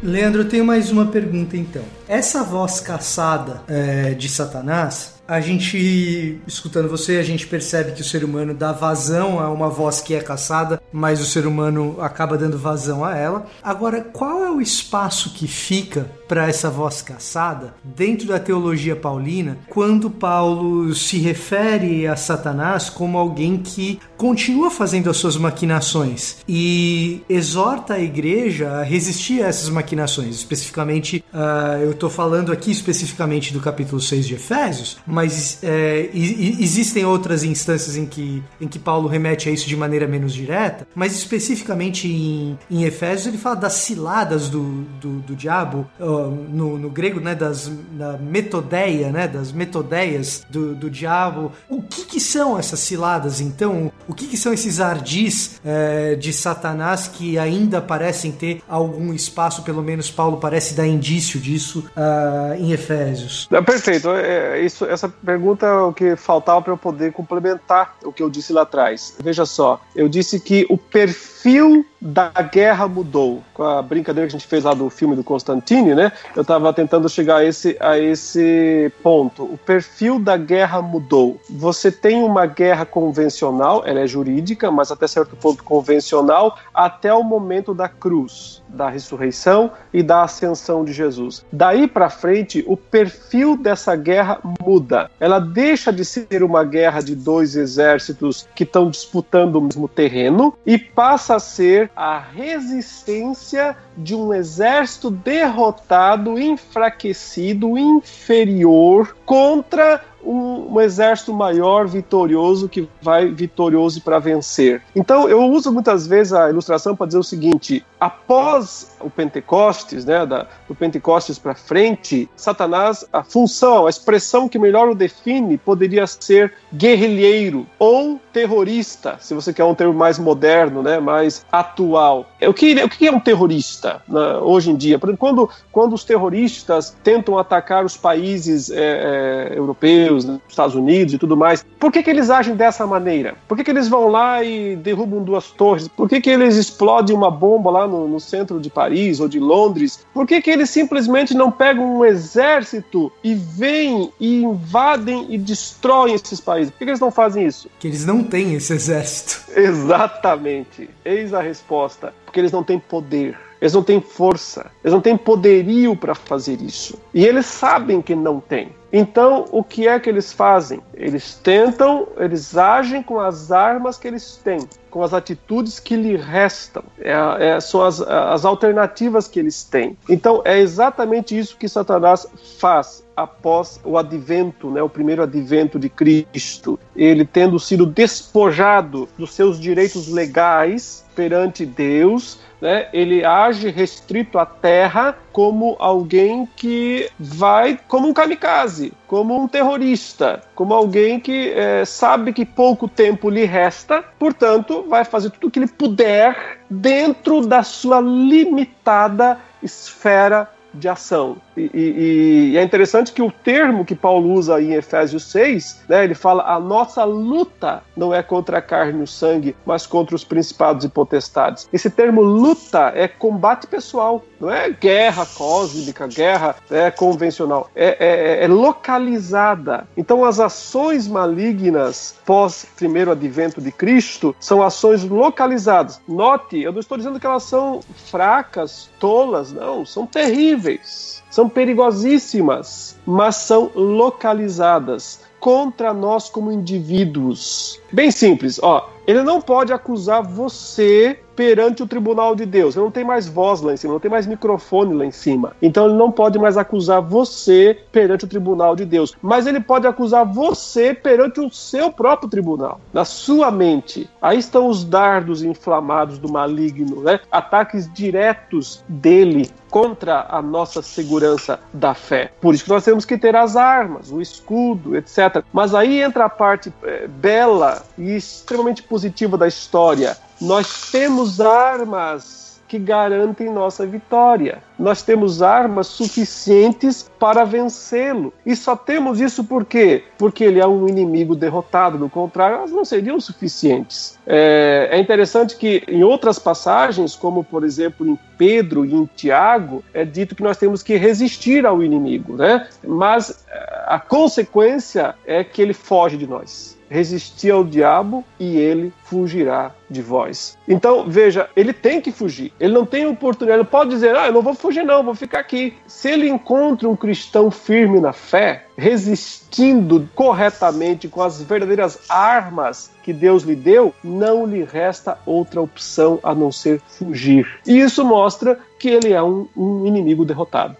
[0.03, 1.81] Leandro, eu tenho mais uma pergunta então.
[2.09, 8.03] Essa voz caçada é, de Satanás, a gente, escutando você, a gente percebe que o
[8.03, 12.37] ser humano dá vazão a uma voz que é caçada, mas o ser humano acaba
[12.37, 13.45] dando vazão a ela.
[13.63, 19.57] Agora, qual é o espaço que fica para essa voz caçada dentro da teologia paulina
[19.69, 27.21] quando Paulo se refere a Satanás como alguém que continua fazendo as suas maquinações e
[27.29, 30.35] exorta a igreja a resistir a essas maquinações?
[30.35, 37.05] Especificamente, uh, eu estou falando aqui especificamente do capítulo 6 de Efésios, mas é, existem
[37.05, 41.13] outras instâncias em que, em que Paulo remete a isso de maneira menos direta, mas
[41.13, 45.87] especificamente em, em Efésios ele fala das ciladas do, do, do diabo,
[46.21, 51.51] no, no, grego, né, das, da metodeia, né, das metodeias do, do diabo.
[51.69, 53.91] O que, que são essas ciladas, então?
[54.07, 59.63] O que, que são esses ardis é, de Satanás que ainda parecem ter algum espaço,
[59.63, 63.47] pelo menos Paulo parece dar indício disso uh, em Efésios?
[63.51, 64.09] É, perfeito.
[64.11, 68.29] É, isso, essa pergunta é o que faltava para eu poder complementar o que eu
[68.29, 69.15] disse lá atrás.
[69.23, 73.41] Veja só, eu disse que o perfil da guerra mudou.
[73.53, 76.11] Com a brincadeira que a gente fez lá do filme do Constantine, né?
[76.35, 79.43] Eu estava tentando chegar a esse, a esse ponto.
[79.43, 81.39] O perfil da guerra mudou.
[81.49, 87.23] Você tem uma guerra convencional, ela é jurídica, mas até certo ponto convencional, até o
[87.23, 91.45] momento da cruz da ressurreição e da ascensão de Jesus.
[91.51, 95.09] Daí para frente, o perfil dessa guerra muda.
[95.19, 100.57] Ela deixa de ser uma guerra de dois exércitos que estão disputando o mesmo terreno
[100.65, 110.81] e passa a ser a resistência de um exército derrotado, enfraquecido, inferior contra um, um,
[110.81, 114.81] exército maior, vitorioso, que vai vitorioso para vencer.
[114.95, 120.25] Então, eu uso muitas vezes a ilustração para dizer o seguinte: após o Pentecostes, né,
[120.25, 126.07] da, do Pentecostes para frente, Satanás, a função, a expressão que melhor o define poderia
[126.07, 132.29] ser guerrilheiro ou terrorista, se você quer um termo mais moderno, né, mais atual.
[132.41, 134.99] O que, o que é um terrorista né, hoje em dia?
[135.17, 141.17] Quando, quando os terroristas tentam atacar os países é, é, europeus, né, Estados Unidos e
[141.17, 143.35] tudo mais, por que, que eles agem dessa maneira?
[143.47, 145.87] Por que, que eles vão lá e derrubam duas torres?
[145.87, 149.39] Por que, que eles explodem uma bomba lá no, no centro de Paris ou de
[149.39, 150.05] Londres?
[150.13, 156.15] Por que, que eles simplesmente não pegam um exército e vêm e invadem e destroem
[156.15, 156.71] esses países?
[156.71, 157.69] Por que, que eles não fazem isso?
[157.79, 159.43] Que eles não têm esse exército.
[159.55, 160.89] Exatamente.
[161.03, 162.13] Eis a resposta.
[162.25, 163.37] Porque eles não têm poder.
[163.63, 166.99] Eles não têm força, eles não têm poderio para fazer isso.
[167.13, 168.73] E eles sabem que não têm.
[168.91, 170.81] Então, o que é que eles fazem?
[170.93, 176.17] Eles tentam, eles agem com as armas que eles têm, com as atitudes que lhe
[176.17, 176.83] restam.
[176.99, 179.97] É, é, são as, as alternativas que eles têm.
[180.09, 182.27] Então, é exatamente isso que Satanás
[182.59, 186.77] faz após o advento, né, o primeiro advento de Cristo.
[186.93, 194.45] Ele tendo sido despojado dos seus direitos legais perante Deus, né, ele age restrito à
[194.45, 201.83] terra como alguém que vai como um kamikaze, como um terrorista, como alguém que é,
[201.83, 207.45] sabe que pouco tempo lhe resta, portanto, vai fazer tudo o que ele puder dentro
[207.45, 211.37] da sua limitada esfera de ação.
[211.55, 216.03] E, e, e, é interessante que o termo que Paulo usa em Efésios 6, né,
[216.03, 220.15] ele fala: a nossa luta não é contra a carne e o sangue, mas contra
[220.15, 221.67] os principados e potestades.
[221.71, 228.43] Esse termo luta é combate pessoal, não é guerra cósmica, guerra é, convencional, é, é,
[228.43, 229.87] é localizada.
[229.95, 236.01] Então, as ações malignas pós primeiro advento de Cristo são ações localizadas.
[236.07, 237.79] Note, eu não estou dizendo que elas são
[238.11, 247.81] fracas, tolas, não, são terríveis são perigosíssimas, mas são localizadas contra nós como indivíduos.
[247.91, 248.87] Bem simples, ó.
[249.05, 252.75] Ele não pode acusar você perante o tribunal de Deus.
[252.75, 255.55] Ele não tem mais voz lá em cima, não tem mais microfone lá em cima.
[255.61, 259.15] Então ele não pode mais acusar você perante o tribunal de Deus.
[259.21, 264.09] Mas ele pode acusar você perante o seu próprio tribunal, na sua mente.
[264.21, 267.19] Aí estão os dardos inflamados do maligno, né?
[267.31, 272.31] Ataques diretos dele contra a nossa segurança da fé.
[272.39, 275.43] Por isso que nós temos que ter as armas, o escudo, etc.
[275.51, 280.15] Mas aí entra a parte é, bela e extremamente positiva da história.
[280.39, 284.61] Nós temos armas que garantem nossa vitória.
[284.77, 288.31] Nós temos armas suficientes para vencê-lo.
[288.45, 290.03] E só temos isso por quê?
[290.15, 291.97] Porque ele é um inimigo derrotado.
[291.97, 294.19] Do contrário, elas não seriam suficientes.
[294.27, 299.83] É, é interessante que em outras passagens, como por exemplo em Pedro e em Tiago,
[299.91, 302.67] é dito que nós temos que resistir ao inimigo, né?
[302.83, 308.93] Mas é, a consequência é que ele foge de nós resistir ao diabo e ele
[309.03, 310.55] fugirá de vós.
[310.67, 312.53] Então, veja, ele tem que fugir.
[312.59, 315.39] Ele não tem oportunidade, ele pode dizer, ah, eu não vou fugir não, vou ficar
[315.39, 315.73] aqui.
[315.87, 323.11] Se ele encontra um cristão firme na fé, resistindo corretamente com as verdadeiras armas que
[323.11, 327.47] Deus lhe deu, não lhe resta outra opção a não ser fugir.
[327.65, 330.77] E isso mostra que ele é um, um inimigo derrotado.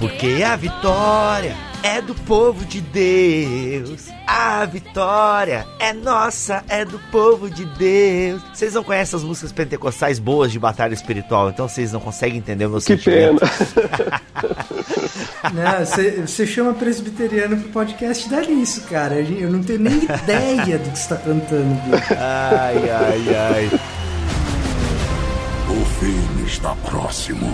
[0.00, 4.08] Porque a vitória é do povo de Deus.
[4.26, 8.42] A vitória é nossa, é do povo de Deus.
[8.54, 12.64] Vocês não conhecem as músicas pentecostais boas de batalha espiritual, então vocês não conseguem entender
[12.64, 13.40] o meu que sentimento.
[13.40, 14.24] pena.
[16.26, 19.20] Você chama presbiteriano pro podcast dá nisso, cara.
[19.20, 21.78] Eu não tenho nem ideia do que você tá cantando.
[22.18, 23.80] Ai, ai, ai.
[25.68, 27.52] O fim está próximo.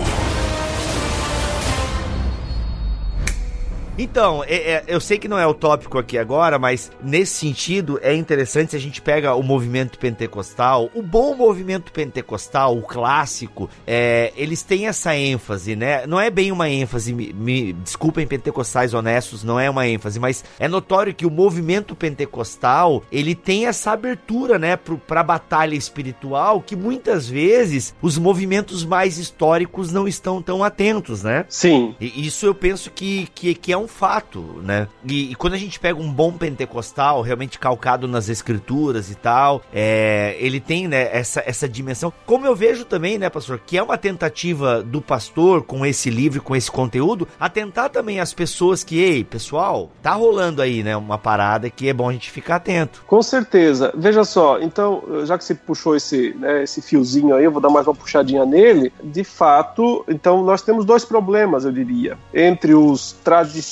[3.97, 7.99] Então, é, é, eu sei que não é o tópico aqui agora, mas nesse sentido
[8.01, 13.69] é interessante se a gente pega o movimento pentecostal, o bom movimento pentecostal, o clássico,
[13.85, 16.07] é, eles têm essa ênfase, né?
[16.07, 20.43] Não é bem uma ênfase, me, me desculpem pentecostais honestos, não é uma ênfase, mas
[20.57, 26.61] é notório que o movimento pentecostal, ele tem essa abertura, né, para a batalha espiritual
[26.61, 31.45] que muitas vezes os movimentos mais históricos não estão tão atentos, né?
[31.49, 31.95] Sim.
[31.99, 34.87] E isso eu penso que, que, que é um fato, né?
[35.05, 39.61] E, e, quando a gente pega um bom pentecostal, realmente calcado nas escrituras e tal,
[39.73, 42.13] é, ele tem, né, essa, essa dimensão.
[42.25, 46.41] Como eu vejo também, né, pastor, que é uma tentativa do pastor com esse livro,
[46.41, 51.17] com esse conteúdo, atentar também as pessoas que, ei, pessoal, tá rolando aí, né, uma
[51.17, 53.03] parada que é bom a gente ficar atento.
[53.07, 53.91] Com certeza.
[53.95, 57.69] Veja só, então, já que você puxou esse, né, esse fiozinho aí, eu vou dar
[57.69, 58.91] mais uma puxadinha nele.
[59.03, 63.70] De fato, então nós temos dois problemas, eu diria, entre os tradicionais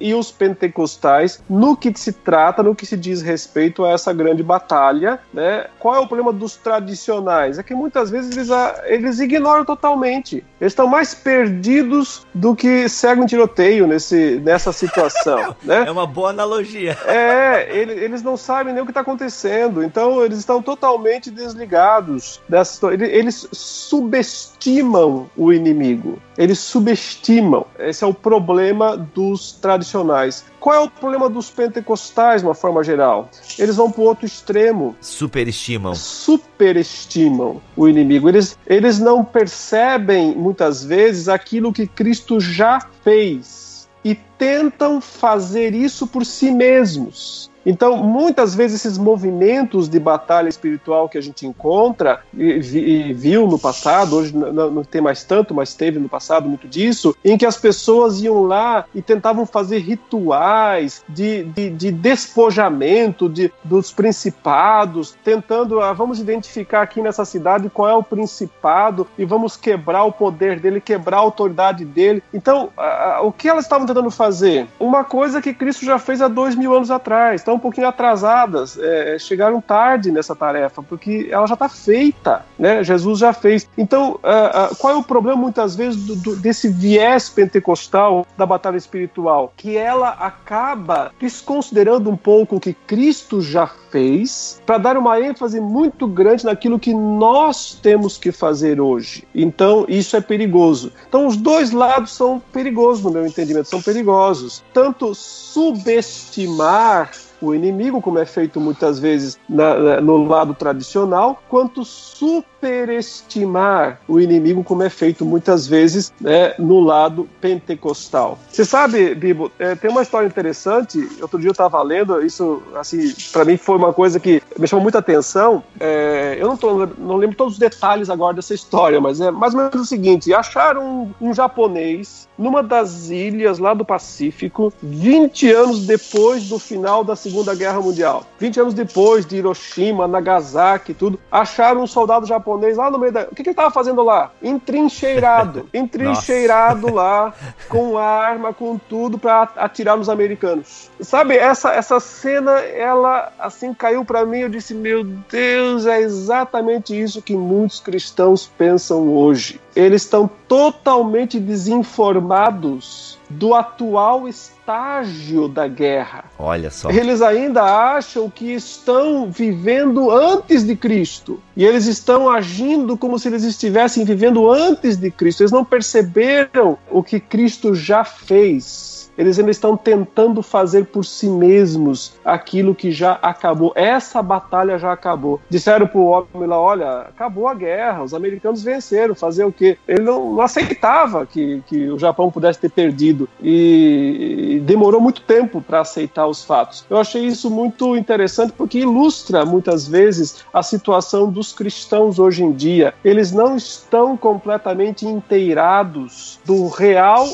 [0.00, 4.42] e os pentecostais no que se trata, no que se diz respeito a essa grande
[4.42, 5.66] batalha, né?
[5.78, 7.58] Qual é o problema dos tradicionais?
[7.58, 8.48] É que muitas vezes eles,
[8.84, 10.44] eles ignoram totalmente.
[10.60, 15.84] Eles estão mais perdidos do que cego em tiroteio nesse, nessa situação, né?
[15.86, 16.96] É uma boa analogia.
[17.06, 22.40] É, ele, eles não sabem nem o que está acontecendo, então eles estão totalmente desligados
[22.48, 26.18] dessa Eles subestimam o inimigo.
[26.36, 27.66] Eles subestimam.
[27.78, 30.44] Esse é o problema dos tradicionais.
[30.58, 33.30] Qual é o problema dos pentecostais, de uma forma geral?
[33.58, 34.96] Eles vão para o outro extremo.
[35.00, 35.94] Superestimam.
[35.94, 38.28] Superestimam o inimigo.
[38.28, 43.88] Eles, eles não percebem, muitas vezes, aquilo que Cristo já fez.
[44.04, 47.50] E tentam fazer isso por si mesmos.
[47.64, 53.46] Então, muitas vezes esses movimentos de batalha espiritual que a gente encontra e, e viu
[53.46, 57.38] no passado, hoje não, não, tem mais tanto, mas teve no passado muito disso, em
[57.38, 63.92] que as pessoas iam lá e tentavam fazer rituais de, de, de despojamento de, dos
[63.92, 70.04] principados, tentando, ah, vamos identificar aqui nessa cidade qual é o principado e vamos quebrar
[70.04, 72.22] o poder dele, quebrar a autoridade dele.
[72.32, 74.66] Então, ah, o que elas estavam tentando fazer?
[74.78, 77.40] Uma coisa que Cristo já fez há dois mil anos atrás.
[77.42, 82.44] Então, estão um pouquinho atrasadas, é, chegaram tarde nessa tarefa, porque ela já está feita,
[82.58, 82.82] né?
[82.82, 83.68] Jesus já fez.
[83.78, 88.44] Então, uh, uh, qual é o problema muitas vezes do, do, desse viés pentecostal da
[88.44, 89.52] batalha espiritual?
[89.56, 95.60] Que ela acaba desconsiderando um pouco o que Cristo já fez para dar uma ênfase
[95.60, 99.24] muito grande naquilo que nós temos que fazer hoje.
[99.34, 100.92] Então, isso é perigoso.
[101.08, 104.64] Então, os dois lados são perigosos, no meu entendimento, são perigosos.
[104.72, 107.10] Tanto subestimar
[107.44, 114.20] o inimigo, como é feito muitas vezes na, na, no lado tradicional, quanto superestimar o
[114.20, 118.38] inimigo, como é feito muitas vezes né, no lado pentecostal.
[118.50, 121.08] Você sabe, Bibo, é, tem uma história interessante.
[121.20, 124.82] Outro dia eu estava lendo, isso, assim, para mim foi uma coisa que me chamou
[124.82, 125.62] muita atenção.
[125.78, 129.54] É, eu não, tô, não lembro todos os detalhes agora dessa história, mas é mais
[129.54, 135.50] ou menos o seguinte: acharam um, um japonês numa das ilhas lá do Pacífico, 20
[135.52, 138.24] anos depois do final da Segunda Guerra Mundial.
[138.38, 143.12] 20 anos depois de Hiroshima, Nagasaki e tudo, acharam um soldado japonês lá no meio
[143.12, 143.22] da.
[143.22, 144.32] O que, que ele estava fazendo lá?
[144.42, 145.68] Entrincheirado.
[145.72, 147.32] Entrincheirado lá,
[147.68, 150.90] com arma, com tudo, para atirar nos americanos.
[151.00, 154.40] Sabe, essa, essa cena, ela assim caiu para mim.
[154.40, 159.60] Eu disse: Meu Deus, é exatamente isso que muitos cristãos pensam hoje.
[159.74, 166.26] Eles estão totalmente desinformados do atual estágio da guerra.
[166.38, 166.90] Olha só.
[166.90, 171.40] Eles ainda acham que estão vivendo antes de Cristo.
[171.56, 175.42] E eles estão agindo como se eles estivessem vivendo antes de Cristo.
[175.42, 181.28] Eles não perceberam o que Cristo já fez eles ainda estão tentando fazer por si
[181.28, 183.72] mesmos aquilo que já acabou.
[183.74, 185.40] Essa batalha já acabou.
[185.48, 189.78] Disseram pro homem lá: olha, acabou a guerra, os americanos venceram, fazer o quê?
[189.86, 195.22] Ele não, não aceitava que, que o Japão pudesse ter perdido e, e demorou muito
[195.22, 196.84] tempo para aceitar os fatos.
[196.88, 202.52] Eu achei isso muito interessante porque ilustra muitas vezes a situação dos cristãos hoje em
[202.52, 202.94] dia.
[203.04, 207.26] Eles não estão completamente inteirados do real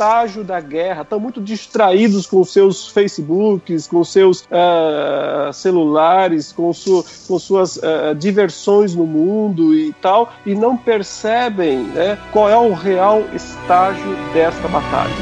[0.00, 7.04] estágio da guerra, estão muito distraídos com seus Facebooks, com seus uh, celulares, com, su
[7.28, 12.72] com suas uh, diversões no mundo e tal, e não percebem né, qual é o
[12.72, 15.12] real estágio desta batalha.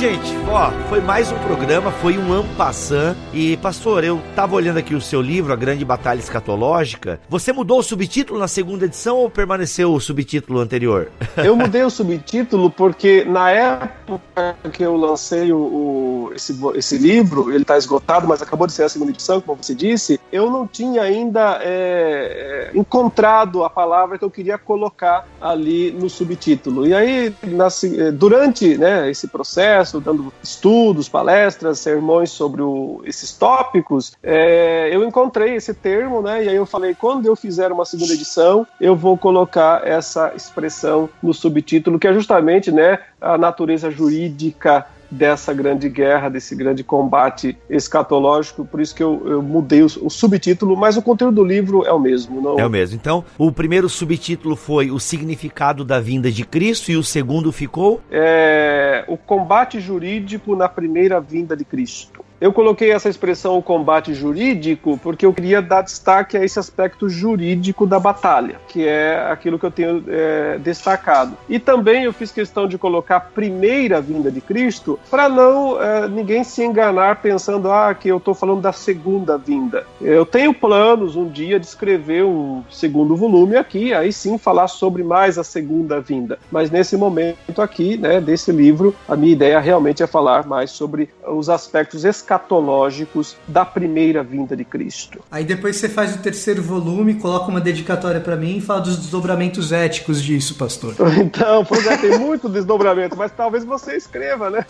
[0.00, 0.34] Gente.
[0.48, 3.14] Ó, foi mais um programa, foi um ampassan.
[3.34, 7.20] E, pastor, eu tava olhando aqui o seu livro, A Grande Batalha Escatológica.
[7.28, 11.10] Você mudou o subtítulo na segunda edição ou permaneceu o subtítulo anterior?
[11.36, 17.52] Eu mudei o subtítulo porque na época que eu lancei o, o esse, esse livro,
[17.52, 20.66] ele tá esgotado, mas acabou de ser a segunda edição, como você disse, eu não
[20.66, 26.86] tinha ainda é, encontrado a palavra que eu queria colocar ali no subtítulo.
[26.86, 27.68] E aí, na,
[28.12, 35.54] durante né, esse processo, dando estudos, palestras, sermões sobre o, esses tópicos, é, eu encontrei
[35.54, 36.44] esse termo, né?
[36.44, 41.08] E aí eu falei, quando eu fizer uma segunda edição, eu vou colocar essa expressão
[41.22, 47.58] no subtítulo, que é justamente né, a natureza jurídica dessa grande guerra, desse grande combate
[47.68, 51.84] escatológico, por isso que eu, eu mudei o, o, subtítulo, mas o conteúdo do livro
[51.84, 52.40] é o mesmo.
[52.40, 52.58] Não...
[52.58, 52.96] É o mesmo.
[52.96, 58.00] Então, o primeiro subtítulo foi o significado da vinda de Cristo e o segundo ficou?
[58.10, 62.24] É, o combate jurídico na primeira vinda de Cristo.
[62.40, 67.86] Eu coloquei essa expressão combate jurídico porque eu queria dar destaque a esse aspecto jurídico
[67.86, 71.36] da batalha, que é aquilo que eu tenho é, destacado.
[71.50, 76.08] E também eu fiz questão de colocar a primeira vinda de Cristo para não é,
[76.08, 79.86] ninguém se enganar pensando ah, que eu estou falando da segunda vinda.
[80.00, 85.02] Eu tenho planos um dia de escrever um segundo volume aqui, aí sim falar sobre
[85.02, 86.38] mais a segunda vinda.
[86.50, 91.10] Mas nesse momento aqui, né, desse livro, a minha ideia realmente é falar mais sobre
[91.28, 95.20] os aspectos escatológicos escatológicos da primeira vinda de Cristo.
[95.30, 98.96] Aí depois você faz o terceiro volume, coloca uma dedicatória para mim e fala dos
[98.96, 100.94] desdobramentos éticos disso, pastor.
[101.20, 104.64] Então, pois é, tem muito desdobramento, mas talvez você escreva, né?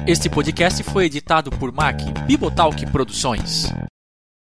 [0.06, 3.72] Este podcast foi editado por Mac Bibotalk Produções.